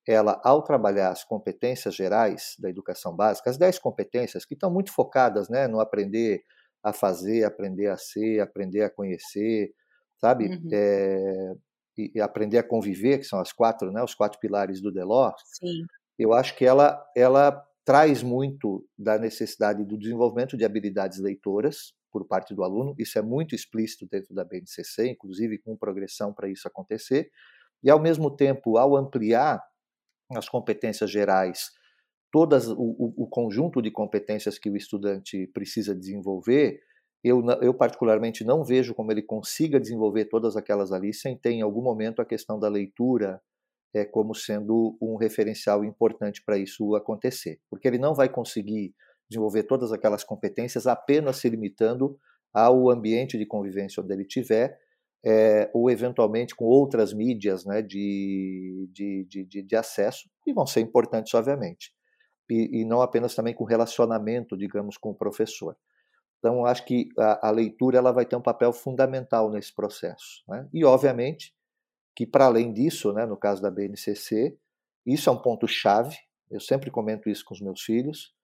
[0.08, 4.92] ela, ao trabalhar as competências gerais da educação básica, as 10 competências que estão muito
[4.92, 6.44] focadas né, no aprender
[6.84, 9.74] a fazer, aprender a ser, aprender a conhecer,
[10.18, 10.48] sabe?
[10.48, 10.70] Uhum.
[10.72, 11.54] É,
[11.98, 15.42] e, e, aprender a conviver, que são as quatro, né, os quatro pilares do Delors.
[15.46, 15.86] Sim.
[16.20, 22.26] Eu acho que ela, ela traz muito da necessidade do desenvolvimento de habilidades leitoras por
[22.26, 22.96] parte do aluno.
[22.98, 27.30] Isso é muito explícito dentro da BNCC, inclusive com progressão para isso acontecer.
[27.84, 29.62] E, ao mesmo tempo, ao ampliar
[30.32, 31.72] as competências gerais,
[32.32, 36.80] todas o, o, conjunto de competências que o estudante precisa desenvolver,
[37.24, 41.62] eu, eu particularmente não vejo como ele consiga desenvolver todas aquelas ali sem ter em
[41.62, 43.42] algum momento a questão da leitura
[43.94, 48.94] é, como sendo um referencial importante para isso acontecer, porque ele não vai conseguir
[49.30, 52.20] desenvolver todas aquelas competências apenas se limitando
[52.54, 54.78] ao ambiente de convivência onde ele tiver,
[55.26, 60.82] é, ou eventualmente com outras mídias né, de, de, de, de, acesso, e vão ser
[60.82, 61.92] importantes, obviamente.
[62.48, 65.76] E, e, não apenas também com relacionamento, digamos, com o professor.
[66.38, 70.44] Então, acho que a, a leitura ela vai ter um papel fundamental nesse processo.
[70.48, 70.70] Né?
[70.72, 71.56] E, obviamente,
[72.16, 74.56] que para além disso, né, no caso da BNCC,
[75.08, 76.16] isso é um ponto-chave,
[76.52, 78.35] eu sempre comento isso com os meus filhos.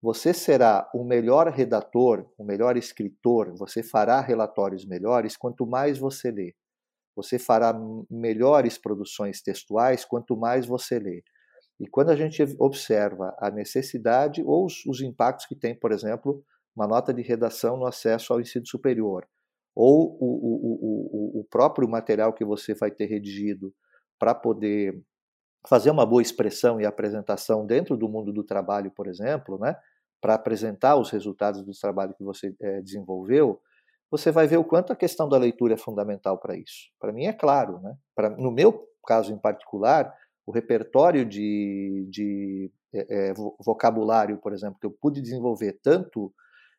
[0.00, 6.30] Você será o melhor redator, o melhor escritor, você fará relatórios melhores quanto mais você
[6.30, 6.54] lê.
[7.16, 7.74] Você fará
[8.08, 11.24] melhores produções textuais quanto mais você lê.
[11.80, 16.44] E quando a gente observa a necessidade ou os, os impactos que tem, por exemplo,
[16.76, 19.26] uma nota de redação no acesso ao ensino superior,
[19.74, 23.74] ou o, o, o, o próprio material que você vai ter redigido
[24.18, 25.00] para poder
[25.68, 29.76] fazer uma boa expressão e apresentação dentro do mundo do trabalho, por exemplo, né,
[30.20, 33.60] para apresentar os resultados do trabalho que você é, desenvolveu,
[34.10, 36.90] você vai ver o quanto a questão da leitura é fundamental para isso.
[36.98, 37.94] Para mim é claro, né?
[38.16, 40.12] Pra, no meu caso em particular,
[40.46, 46.32] o repertório de, de é, vocabulário, por exemplo, que eu pude desenvolver tanto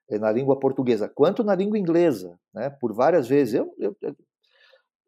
[0.10, 2.71] na língua portuguesa quanto na língua inglesa, né?
[2.71, 3.95] Por várias vezes eu, eu,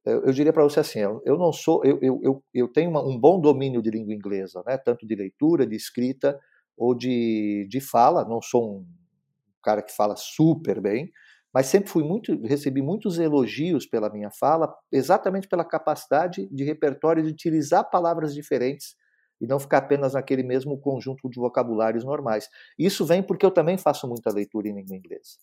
[0.06, 3.40] eu diria para você assim, eu não sou, eu, eu, eu tenho uma, um bom
[3.40, 4.78] domínio de língua inglesa, né?
[4.78, 6.40] tanto de leitura, de escrita
[6.76, 8.26] ou de, de fala.
[8.26, 8.86] Não sou um
[9.64, 11.12] cara que fala super bem,
[11.54, 17.24] mas sempre fui muito, recebi muitos elogios pela minha fala, exatamente pela capacidade de repertório
[17.24, 18.96] de utilizar palavras diferentes
[19.40, 22.48] e não ficar apenas naquele mesmo conjunto de vocabulários normais.
[22.78, 25.38] Isso vem porque eu também faço muita leitura em língua inglesa,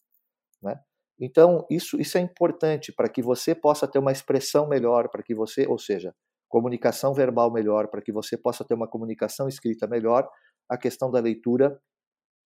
[0.62, 0.80] né?
[1.20, 5.34] Então, isso, isso é importante para que você possa ter uma expressão melhor, para que
[5.34, 6.14] você, ou seja,
[6.48, 10.28] comunicação verbal melhor, para que você possa ter uma comunicação escrita melhor.
[10.68, 11.78] A questão da leitura,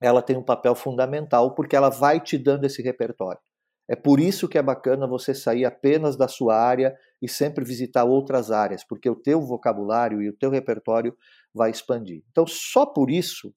[0.00, 3.40] ela tem um papel fundamental porque ela vai te dando esse repertório.
[3.88, 8.04] É por isso que é bacana você sair apenas da sua área e sempre visitar
[8.04, 11.16] outras áreas, porque o teu vocabulário e o teu repertório
[11.54, 12.22] vai expandir.
[12.30, 13.54] Então, só por isso,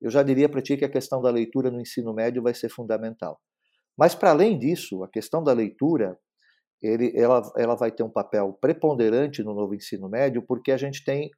[0.00, 2.68] eu já diria para ti que a questão da leitura no ensino médio vai ser
[2.70, 3.40] fundamental.
[3.96, 6.18] Mas, para além disso, a questão da leitura
[6.82, 11.02] ele, ela, ela vai ter um papel preponderante no novo ensino médio, porque a gente
[11.04, 11.30] tem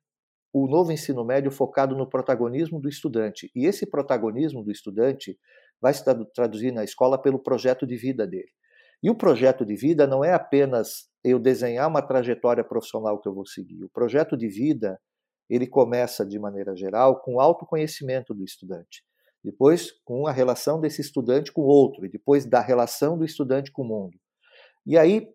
[0.53, 3.51] o novo ensino médio focado no protagonismo do estudante.
[3.55, 5.39] E esse protagonismo do estudante
[5.81, 6.03] vai se
[6.35, 8.49] traduzir na escola pelo projeto de vida dele.
[9.03, 13.35] E o projeto de vida não é apenas eu desenhar uma trajetória profissional que eu
[13.35, 13.85] vou seguir.
[13.85, 14.99] O projeto de vida,
[15.49, 19.05] ele começa de maneira geral com o autoconhecimento do estudante
[19.47, 23.71] depois com a relação desse estudante com o outro, e depois da relação do estudante
[23.71, 24.19] com o mundo.
[24.85, 25.29] E aí,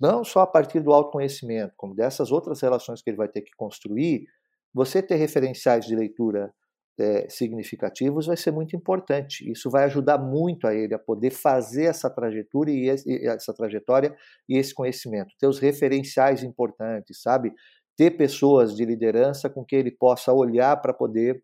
[0.00, 3.50] não só a partir do autoconhecimento, como dessas outras relações que ele vai ter que
[3.54, 4.24] construir,
[4.72, 6.50] você ter referenciais de leitura
[6.98, 9.50] é, significativos vai ser muito importante.
[9.50, 12.88] Isso vai ajudar muito a ele a poder fazer essa trajetória e
[13.26, 14.16] essa trajetória
[14.48, 17.52] e esse conhecimento, ter os referenciais importantes, sabe?
[17.94, 21.42] Ter pessoas de liderança com que ele possa olhar para poder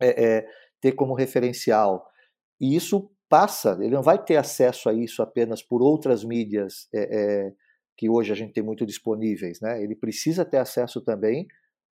[0.00, 0.46] é, é,
[0.80, 2.06] ter como referencial.
[2.60, 7.00] E isso passa, ele não vai ter acesso a isso apenas por outras mídias é,
[7.00, 7.52] é,
[7.96, 9.82] que hoje a gente tem muito disponíveis, né?
[9.82, 11.46] Ele precisa ter acesso também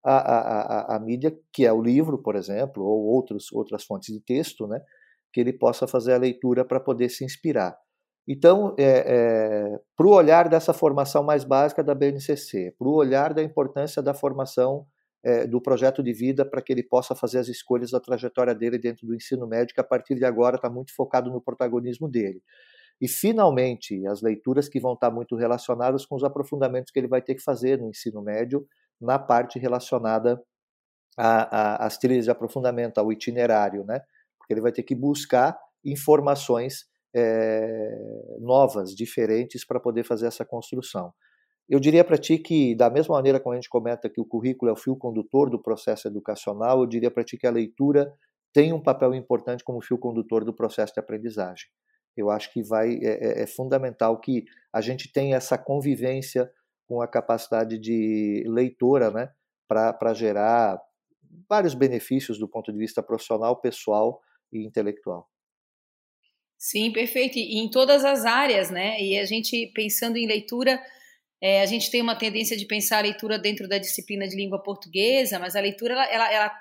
[0.04, 4.20] à, à, à, mídia que é o livro, por exemplo, ou outros, outras fontes de
[4.20, 4.80] texto, né?
[5.32, 7.76] Que ele possa fazer a leitura para poder se inspirar.
[8.28, 13.32] Então, é, é, para o olhar dessa formação mais básica da BNCC, para o olhar
[13.34, 14.86] da importância da formação
[15.26, 18.78] é, do projeto de vida para que ele possa fazer as escolhas da trajetória dele
[18.78, 22.40] dentro do ensino médio, que a partir de agora está muito focado no protagonismo dele.
[23.00, 27.08] E, finalmente, as leituras que vão estar tá muito relacionadas com os aprofundamentos que ele
[27.08, 28.68] vai ter que fazer no ensino médio,
[29.00, 30.40] na parte relacionada
[31.18, 34.00] às trilhas de aprofundamento, ao itinerário, né?
[34.38, 37.98] Porque ele vai ter que buscar informações é,
[38.38, 41.12] novas, diferentes, para poder fazer essa construção.
[41.68, 44.70] Eu diria para ti que, da mesma maneira como a gente comenta que o currículo
[44.70, 48.12] é o fio condutor do processo educacional, eu diria para ti que a leitura
[48.52, 51.66] tem um papel importante como fio condutor do processo de aprendizagem.
[52.16, 56.50] Eu acho que vai é, é, é fundamental que a gente tenha essa convivência
[56.86, 59.30] com a capacidade de leitora, né,
[59.68, 60.80] para gerar
[61.48, 64.20] vários benefícios do ponto de vista profissional, pessoal
[64.52, 65.28] e intelectual.
[66.56, 67.38] Sim, perfeito.
[67.38, 69.00] E em todas as áreas, né?
[69.00, 70.80] E a gente pensando em leitura,
[71.46, 74.60] é, a gente tem uma tendência de pensar a leitura dentro da disciplina de língua
[74.60, 76.52] portuguesa, mas a leitura ela, ela, ela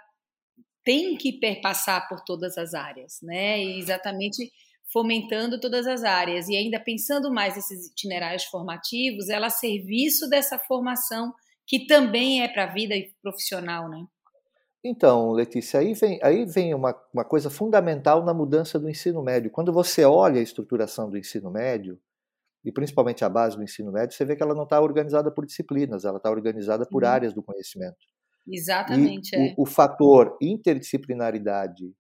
[0.84, 3.60] tem que perpassar por todas as áreas, né?
[3.63, 4.52] E exatamente
[4.93, 10.60] fomentando todas as áreas e ainda pensando mais nesses itinerários formativos, ela a serviço dessa
[10.60, 11.34] formação
[11.65, 12.93] que também é para a vida
[13.24, 14.06] profissional, né?
[14.84, 19.50] Então, Letícia, aí vem, aí vem uma, uma coisa fundamental na mudança do ensino médio.
[19.50, 22.00] Quando você olha a estruturação do ensino médio,
[22.65, 25.45] e principalmente a base do ensino médio, você vê que ela não está organizada por
[25.45, 27.97] disciplinas, ela está organizada por áreas do conhecimento.
[28.47, 29.36] Exatamente.
[29.36, 29.54] E é.
[29.56, 31.93] o, o fator interdisciplinaridade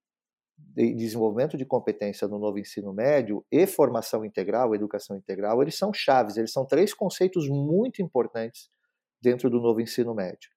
[0.57, 5.93] de desenvolvimento de competência no novo ensino médio e formação integral, educação integral, eles são
[5.93, 8.69] chaves, eles são três conceitos muito importantes
[9.21, 10.49] dentro do novo ensino médio.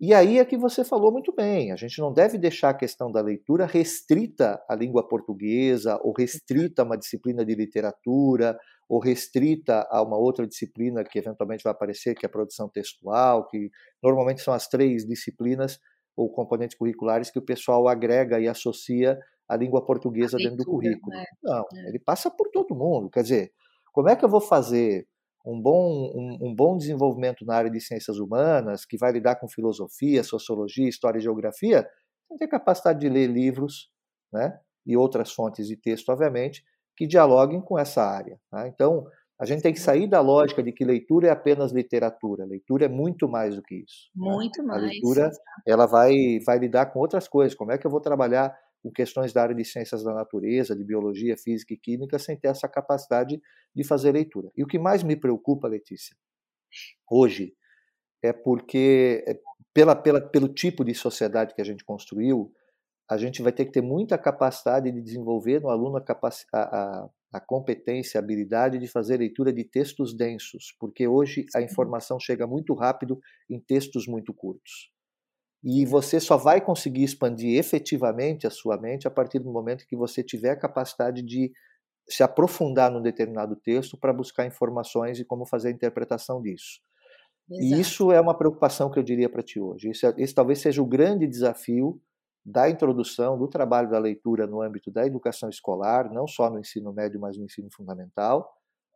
[0.00, 3.12] E aí é que você falou muito bem, a gente não deve deixar a questão
[3.12, 8.58] da leitura restrita à língua portuguesa, ou restrita a uma disciplina de literatura,
[8.88, 13.46] ou restrita a uma outra disciplina que eventualmente vai aparecer, que é a produção textual,
[13.46, 13.70] que
[14.02, 15.78] normalmente são as três disciplinas
[16.16, 20.70] ou componentes curriculares que o pessoal agrega e associa à língua portuguesa leitura, dentro do
[20.70, 21.14] currículo.
[21.14, 21.24] Né?
[21.42, 21.88] Não, é.
[21.88, 23.10] ele passa por todo mundo.
[23.10, 23.52] Quer dizer,
[23.92, 25.06] como é que eu vou fazer
[25.44, 29.48] um bom, um, um, bom desenvolvimento na área de ciências humanas, que vai lidar com
[29.48, 31.82] filosofia, sociologia, história e geografia,
[32.28, 33.90] tem que ter capacidade de ler livros
[34.32, 36.62] né, e outras fontes de texto, obviamente,
[36.96, 38.38] que dialoguem com essa área.
[38.50, 38.68] Tá?
[38.68, 39.06] Então,
[39.40, 42.44] a gente tem que sair da lógica de que leitura é apenas literatura.
[42.44, 44.10] Leitura é muito mais do que isso.
[44.14, 44.30] Né?
[44.30, 44.68] Muito né?
[44.68, 44.82] mais.
[44.82, 45.30] A leitura
[45.66, 47.56] ela vai, vai lidar com outras coisas.
[47.56, 50.84] Como é que eu vou trabalhar com questões da área de ciências da natureza, de
[50.84, 53.40] biologia, física e química, sem ter essa capacidade
[53.74, 54.50] de fazer leitura.
[54.56, 56.16] E o que mais me preocupa, Letícia,
[57.10, 57.54] hoje,
[58.22, 59.38] é porque, é,
[59.72, 62.52] pela, pela, pelo tipo de sociedade que a gente construiu,
[63.10, 66.02] a gente vai ter que ter muita capacidade de desenvolver no aluno a,
[66.52, 72.20] a, a competência, a habilidade de fazer leitura de textos densos, porque hoje a informação
[72.20, 74.92] chega muito rápido em textos muito curtos.
[75.62, 79.96] E você só vai conseguir expandir efetivamente a sua mente a partir do momento que
[79.96, 81.52] você tiver a capacidade de
[82.08, 86.80] se aprofundar num determinado texto para buscar informações e como fazer a interpretação disso.
[87.50, 87.64] Exato.
[87.64, 89.90] E isso é uma preocupação que eu diria para ti hoje.
[89.90, 92.00] Esse, esse talvez seja o grande desafio
[92.44, 96.92] da introdução do trabalho da leitura no âmbito da educação escolar, não só no ensino
[96.92, 98.50] médio, mas no ensino fundamental,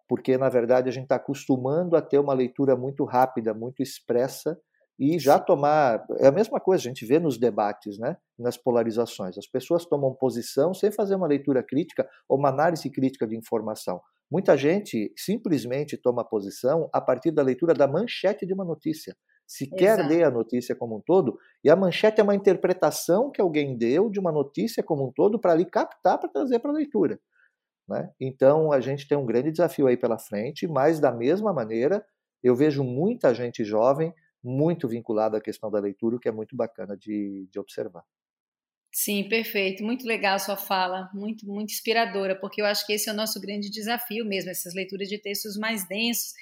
[0.09, 4.59] porque na verdade a gente está acostumando a ter uma leitura muito rápida, muito expressa
[4.99, 6.05] e já tomar.
[6.19, 9.37] É a mesma coisa, a gente vê nos debates, né, nas polarizações.
[9.37, 14.01] As pessoas tomam posição sem fazer uma leitura crítica ou uma análise crítica de informação.
[14.31, 19.15] Muita gente simplesmente toma posição a partir da leitura da manchete de uma notícia.
[19.47, 19.77] Se Exato.
[19.77, 23.77] quer ler a notícia como um todo, e a manchete é uma interpretação que alguém
[23.77, 27.21] deu de uma notícia como um todo para ali captar para trazer para a leitura.
[27.89, 28.11] Né?
[28.19, 32.05] Então a gente tem um grande desafio aí pela frente, mas da mesma maneira
[32.43, 34.13] eu vejo muita gente jovem
[34.45, 38.05] muito vinculado à questão da leitura, o que é muito bacana de, de observar.
[38.97, 39.83] Sim, perfeito.
[39.83, 43.17] Muito legal a sua fala, muito, muito inspiradora, porque eu acho que esse é o
[43.17, 46.33] nosso grande desafio mesmo, essas leituras de textos mais densos.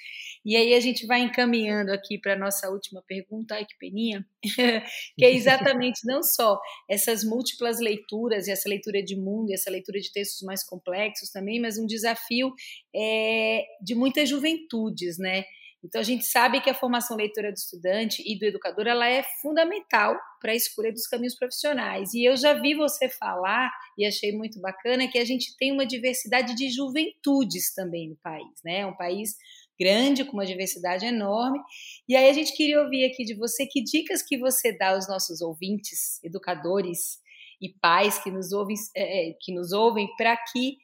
[0.45, 4.23] E aí a gente vai encaminhando aqui para a nossa última pergunta, ai que peninha,
[5.17, 9.71] que é exatamente não só essas múltiplas leituras, e essa leitura de mundo, e essa
[9.71, 12.53] leitura de textos mais complexos também, mas um desafio
[12.95, 15.43] é, de muitas juventudes, né?
[15.83, 19.23] Então a gente sabe que a formação leitora do estudante e do educador ela é
[19.41, 22.13] fundamental para a escolha dos caminhos profissionais.
[22.13, 25.85] E eu já vi você falar e achei muito bacana que a gente tem uma
[25.85, 28.79] diversidade de juventudes também no país, né?
[28.79, 29.35] É um país
[29.79, 31.59] grande com uma diversidade enorme.
[32.07, 35.07] E aí a gente queria ouvir aqui de você que dicas que você dá aos
[35.07, 37.19] nossos ouvintes, educadores
[37.61, 40.77] e pais que nos ouvem, é, que nos ouvem para que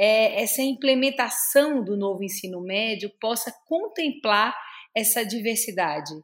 [0.00, 4.54] é, essa implementação do novo ensino médio possa contemplar
[4.96, 6.14] essa diversidade?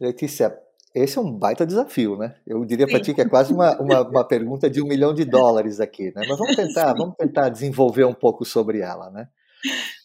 [0.00, 0.58] Letícia,
[0.92, 2.34] esse é um baita desafio, né?
[2.44, 5.24] Eu diria para ti que é quase uma, uma, uma, pergunta de um milhão de
[5.24, 6.24] dólares aqui, né?
[6.28, 9.28] Mas vamos tentar, vamos tentar desenvolver um pouco sobre ela, né?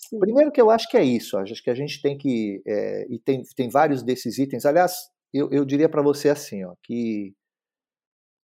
[0.07, 0.19] Sim.
[0.19, 3.17] Primeiro que eu acho que é isso, acho que a gente tem que é, e
[3.17, 4.67] tem, tem vários desses itens.
[4.67, 4.93] Aliás,
[5.33, 7.33] eu, eu diria para você assim, ó, que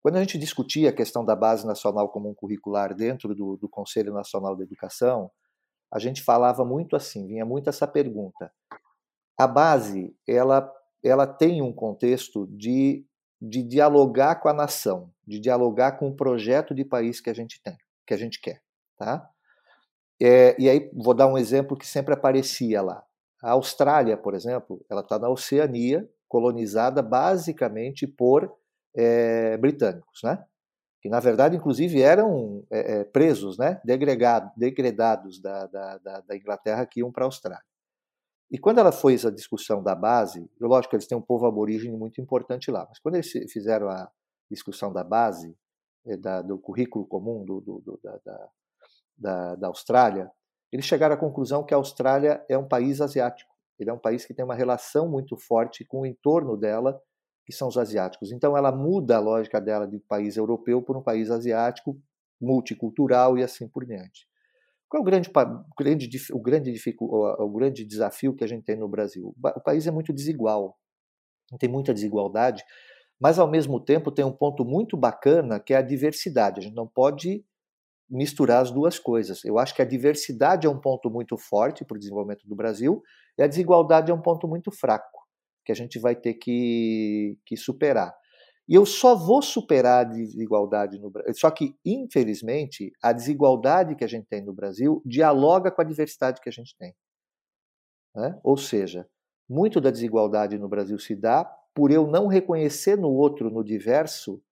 [0.02, 4.12] quando a gente discutia a questão da Base Nacional Comum Curricular dentro do, do Conselho
[4.12, 5.30] Nacional de Educação,
[5.92, 8.52] a gente falava muito assim, vinha muito essa pergunta.
[9.36, 10.70] A base, ela,
[11.02, 13.04] ela tem um contexto de,
[13.40, 17.60] de dialogar com a nação, de dialogar com o projeto de país que a gente
[17.62, 18.62] tem, que a gente quer,
[18.96, 19.28] tá?
[20.20, 23.04] É, e aí vou dar um exemplo que sempre aparecia lá.
[23.42, 28.52] A Austrália, por exemplo, ela está na Oceania, colonizada basicamente por
[28.98, 30.44] é, britânicos, né?
[31.00, 33.80] que na verdade, inclusive, eram é, presos, né?
[33.84, 37.62] Degregado, degredados da, da, da, da Inglaterra que iam para a Austrália.
[38.50, 41.96] E quando ela fez a discussão da base, lógico que eles têm um povo aborígene
[41.96, 44.10] muito importante lá, mas quando eles fizeram a
[44.50, 45.54] discussão da base,
[46.20, 48.48] da, do currículo comum do, do, do, da,
[49.16, 50.30] da, da Austrália,
[50.72, 53.54] eles chegaram à conclusão que a Austrália é um país asiático.
[53.78, 57.00] Ele é um país que tem uma relação muito forte com o entorno dela,
[57.48, 58.30] que são os asiáticos.
[58.30, 61.98] Então ela muda a lógica dela de país europeu para um país asiático,
[62.38, 64.28] multicultural e assim por diante.
[64.86, 65.30] Qual é o grande,
[65.74, 66.74] grande, o, grande,
[67.38, 69.34] o grande desafio que a gente tem no Brasil?
[69.56, 70.76] O país é muito desigual,
[71.58, 72.62] tem muita desigualdade,
[73.18, 76.60] mas ao mesmo tempo tem um ponto muito bacana que é a diversidade.
[76.60, 77.42] A gente não pode
[78.10, 79.42] misturar as duas coisas.
[79.42, 83.02] Eu acho que a diversidade é um ponto muito forte para o desenvolvimento do Brasil
[83.38, 85.17] e a desigualdade é um ponto muito fraco
[85.68, 88.16] que a gente vai ter que, que superar.
[88.66, 91.34] E eu só vou superar a desigualdade no Brasil.
[91.34, 96.40] Só que, infelizmente, a desigualdade que a gente tem no Brasil dialoga com a diversidade
[96.40, 96.94] que a gente tem.
[98.16, 98.40] Né?
[98.42, 99.06] Ou seja,
[99.46, 101.44] muito da desigualdade no Brasil se dá
[101.74, 104.42] por eu não reconhecer no outro, no diverso,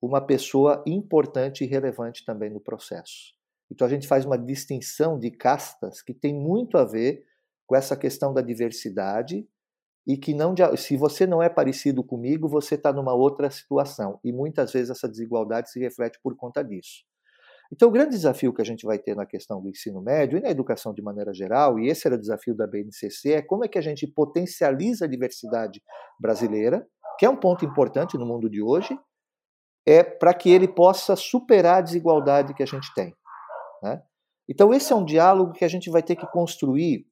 [0.00, 3.34] uma pessoa importante e relevante também no processo.
[3.68, 7.24] Então a gente faz uma distinção de castas que tem muito a ver
[7.66, 9.44] com essa questão da diversidade
[10.06, 14.18] e que não se você não é parecido comigo, você está numa outra situação.
[14.24, 17.04] E muitas vezes essa desigualdade se reflete por conta disso.
[17.72, 20.42] Então, o grande desafio que a gente vai ter na questão do ensino médio e
[20.42, 23.68] na educação de maneira geral, e esse era o desafio da BNCC, é como é
[23.68, 25.82] que a gente potencializa a diversidade
[26.20, 26.86] brasileira,
[27.18, 28.98] que é um ponto importante no mundo de hoje,
[29.86, 33.14] é para que ele possa superar a desigualdade que a gente tem.
[33.82, 34.02] Né?
[34.46, 37.06] Então, esse é um diálogo que a gente vai ter que construir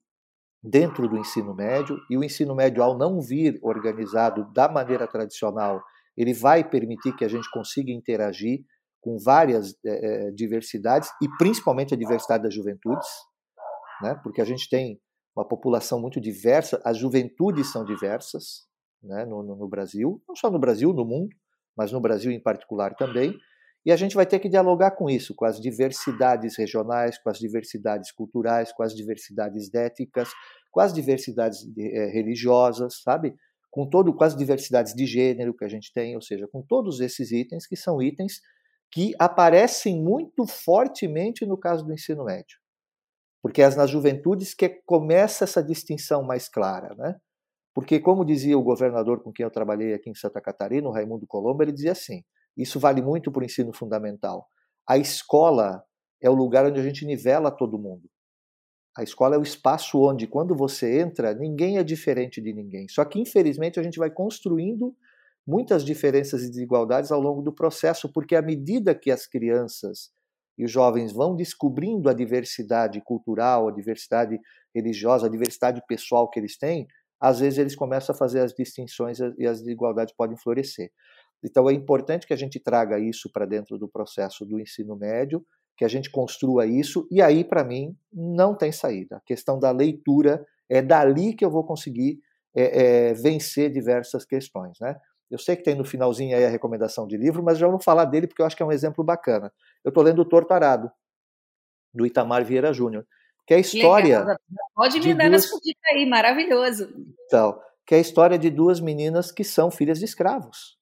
[0.63, 5.83] dentro do ensino médio, e o ensino médio, ao não vir organizado da maneira tradicional,
[6.17, 8.61] ele vai permitir que a gente consiga interagir
[9.01, 13.09] com várias é, diversidades, e principalmente a diversidade das juventudes,
[14.03, 14.15] né?
[14.23, 15.01] porque a gente tem
[15.35, 18.67] uma população muito diversa, as juventudes são diversas
[19.03, 19.25] né?
[19.25, 21.35] no, no, no Brasil, não só no Brasil, no mundo,
[21.77, 23.35] mas no Brasil em particular também,
[23.85, 27.39] e a gente vai ter que dialogar com isso, com as diversidades regionais, com as
[27.39, 30.31] diversidades culturais, com as diversidades étnicas,
[30.71, 33.35] com as diversidades é, religiosas, sabe?
[33.71, 37.01] Com todo, com as diversidades de gênero que a gente tem, ou seja, com todos
[37.01, 38.41] esses itens que são itens
[38.93, 42.59] que aparecem muito fortemente no caso do ensino médio.
[43.43, 47.17] Porque é nas juventudes que começa essa distinção mais clara, né?
[47.73, 51.27] Porque, como dizia o governador com quem eu trabalhei aqui em Santa Catarina, o Raimundo
[51.27, 52.23] Colombo, ele dizia assim:
[52.57, 54.49] isso vale muito para o ensino fundamental.
[54.89, 55.83] A escola
[56.21, 58.09] é o lugar onde a gente nivela todo mundo.
[58.97, 62.89] A escola é o espaço onde, quando você entra, ninguém é diferente de ninguém.
[62.89, 64.95] Só que, infelizmente, a gente vai construindo
[65.47, 70.11] muitas diferenças e desigualdades ao longo do processo, porque à medida que as crianças
[70.59, 74.39] e os jovens vão descobrindo a diversidade cultural, a diversidade
[74.75, 76.87] religiosa, a diversidade pessoal que eles têm,
[77.21, 80.91] às vezes eles começam a fazer as distinções e as desigualdades podem florescer.
[81.43, 85.45] Então é importante que a gente traga isso para dentro do processo do ensino médio,
[85.77, 89.17] que a gente construa isso, e aí, para mim, não tem saída.
[89.17, 92.21] A questão da leitura é dali que eu vou conseguir
[92.55, 94.79] é, é, vencer diversas questões.
[94.79, 94.95] Né?
[95.31, 98.05] Eu sei que tem no finalzinho aí a recomendação de livro, mas já vou falar
[98.05, 99.53] dele porque eu acho que é um exemplo bacana.
[99.83, 100.91] Eu estou lendo o Tortarado,
[101.95, 103.07] do Itamar Vieira Júnior,
[103.47, 104.21] que é a história.
[104.21, 104.37] Legal.
[104.75, 105.45] Pode me dar duas...
[105.45, 106.93] essa dica aí, maravilhoso.
[107.27, 110.80] Então, que é a história de duas meninas que são filhas de escravos.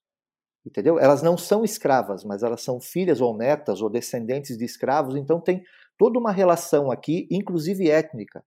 [0.69, 0.99] Entendeu?
[0.99, 5.41] Elas não são escravas, mas elas são filhas ou netas ou descendentes de escravos, então
[5.41, 5.65] tem
[5.97, 8.45] toda uma relação aqui, inclusive étnica.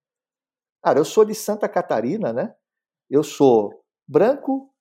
[0.83, 2.53] Cara, eu sou de Santa Catarina, né?
[3.09, 4.71] Eu sou branco,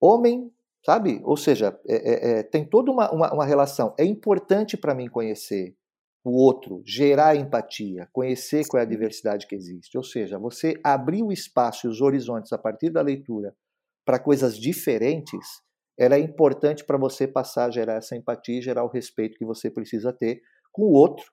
[0.00, 0.48] homem,
[0.84, 1.20] sabe?
[1.24, 3.92] Ou seja, é, é, é, tem toda uma, uma, uma relação.
[3.98, 5.76] É importante para mim conhecer
[6.24, 9.98] o outro, gerar empatia, conhecer qual é a diversidade que existe.
[9.98, 13.56] Ou seja, você abrir o espaço e os horizontes a partir da leitura
[14.04, 15.65] para coisas diferentes
[15.98, 19.70] ela é importante para você passar a gerar essa empatia gerar o respeito que você
[19.70, 20.42] precisa ter
[20.72, 21.24] com o outro.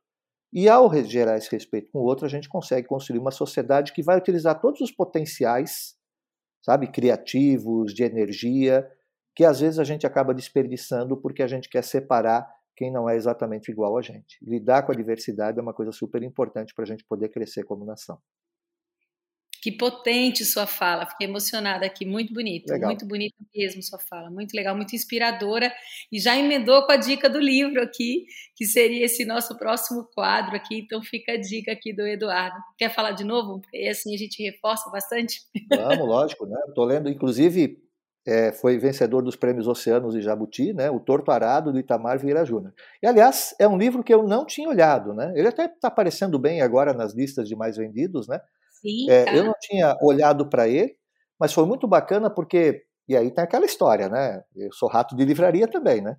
[0.53, 4.03] E ao gerar esse respeito com o outro, a gente consegue construir uma sociedade que
[4.03, 5.95] vai utilizar todos os potenciais,
[6.63, 8.87] sabe, criativos, de energia,
[9.35, 13.15] que às vezes a gente acaba desperdiçando porque a gente quer separar quem não é
[13.15, 14.37] exatamente igual a gente.
[14.41, 17.83] Lidar com a diversidade é uma coisa super importante para a gente poder crescer como
[17.85, 18.19] nação.
[19.63, 24.53] Que potente sua fala, fiquei emocionada aqui, muito bonito, muito bonita mesmo sua fala, muito
[24.53, 25.71] legal, muito inspiradora.
[26.11, 28.25] E já emendou com a dica do livro aqui,
[28.57, 30.79] que seria esse nosso próximo quadro aqui.
[30.79, 32.57] Então fica a dica aqui do Eduardo.
[32.77, 33.61] Quer falar de novo?
[33.73, 35.39] E assim a gente reforça bastante.
[35.69, 36.59] Vamos, lógico, né?
[36.67, 37.81] Estou lendo, inclusive,
[38.27, 40.91] é, foi vencedor dos prêmios Oceanos e Jabuti, né?
[40.91, 42.73] O Torto Arado do Itamar Vieira Júnior.
[43.01, 45.31] E aliás, é um livro que eu não tinha olhado, né?
[45.37, 48.41] Ele até está aparecendo bem agora nas listas de mais vendidos, né?
[48.83, 50.95] Sim, é, eu não tinha olhado para ele,
[51.39, 52.83] mas foi muito bacana porque.
[53.07, 54.41] E aí tem aquela história, né?
[54.55, 56.15] Eu sou rato de livraria também, né?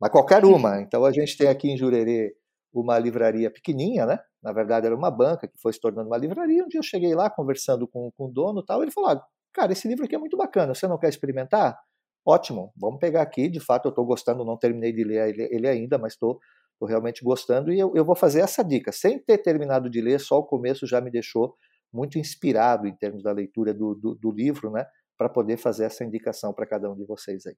[0.00, 0.80] Mas qualquer uma.
[0.82, 2.34] Então a gente tem aqui em Jurerê
[2.72, 4.18] uma livraria pequenininha, né?
[4.42, 6.64] Na verdade era uma banca que foi se tornando uma livraria.
[6.64, 9.22] Um dia eu cheguei lá conversando com, com o dono e tal, ele falou: ah,
[9.52, 11.78] cara, esse livro aqui é muito bacana, você não quer experimentar?
[12.24, 13.48] ótimo, vamos pegar aqui.
[13.48, 16.40] De fato, eu estou gostando, não terminei de ler ele ainda, mas estou
[16.88, 18.90] realmente gostando e eu, eu vou fazer essa dica.
[18.90, 21.54] Sem ter terminado de ler, só o começo já me deixou
[21.92, 24.86] muito inspirado em termos da leitura do, do, do livro, né?
[25.16, 27.54] Para poder fazer essa indicação para cada um de vocês aí.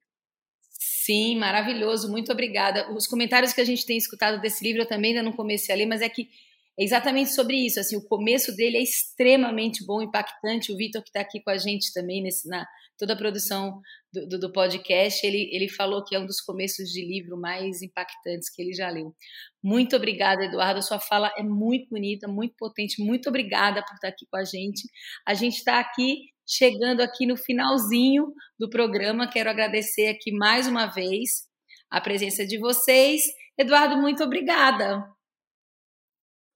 [0.61, 2.91] Sim, maravilhoso, muito obrigada.
[2.93, 5.79] Os comentários que a gente tem escutado desse livro eu também ainda não comecei a
[5.79, 6.29] ler, mas é que
[6.79, 7.79] é exatamente sobre isso.
[7.79, 10.73] Assim, o começo dele é extremamente bom, impactante.
[10.73, 12.67] O Vitor, que está aqui com a gente também, nesse, na
[12.99, 13.81] toda a produção
[14.13, 17.83] do, do, do, podcast, ele, ele falou que é um dos começos de livro mais
[17.83, 19.15] impactantes que ele já leu.
[19.63, 20.79] Muito obrigada, Eduardo.
[20.79, 23.03] A sua fala é muito bonita, muito potente.
[23.03, 24.89] Muito obrigada por estar aqui com a gente.
[25.27, 26.17] A gente está aqui
[26.47, 28.27] chegando aqui no finalzinho
[28.59, 29.31] do programa.
[29.31, 31.49] Quero agradecer aqui mais uma vez
[31.91, 33.23] a presença de vocês.
[33.59, 35.14] Eduardo, muito obrigada.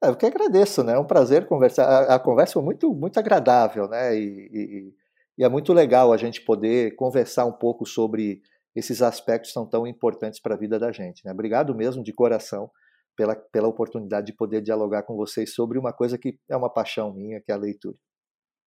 [0.03, 0.95] É, eu que agradeço, né?
[0.95, 1.85] É um prazer conversar.
[1.85, 4.17] A, a conversa foi muito, muito agradável, né?
[4.17, 4.95] E, e,
[5.39, 8.43] e, é muito legal a gente poder conversar um pouco sobre
[8.75, 11.25] esses aspectos que são tão importantes para a vida da gente.
[11.25, 11.33] Né?
[11.33, 12.71] Obrigado mesmo de coração
[13.17, 17.13] pela, pela oportunidade de poder dialogar com vocês sobre uma coisa que é uma paixão
[17.13, 17.97] minha, que é a leitura.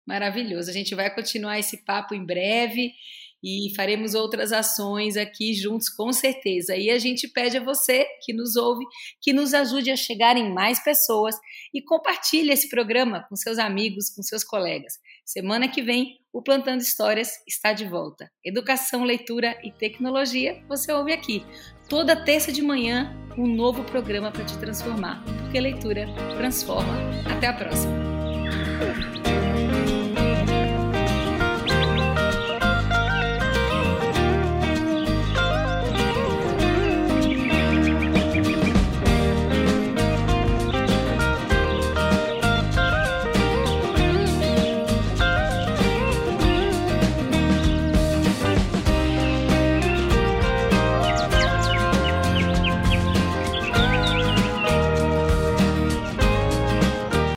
[0.05, 0.69] Maravilhoso.
[0.69, 2.91] A gente vai continuar esse papo em breve
[3.43, 6.75] e faremos outras ações aqui juntos, com certeza.
[6.75, 8.85] E a gente pede a você que nos ouve
[9.21, 11.35] que nos ajude a chegar em mais pessoas
[11.73, 14.99] e compartilhe esse programa com seus amigos, com seus colegas.
[15.25, 18.31] Semana que vem, o Plantando Histórias está de volta.
[18.43, 21.45] Educação, leitura e tecnologia, você ouve aqui.
[21.89, 26.93] Toda terça de manhã, um novo programa para te transformar, porque leitura transforma.
[27.29, 29.10] Até a próxima.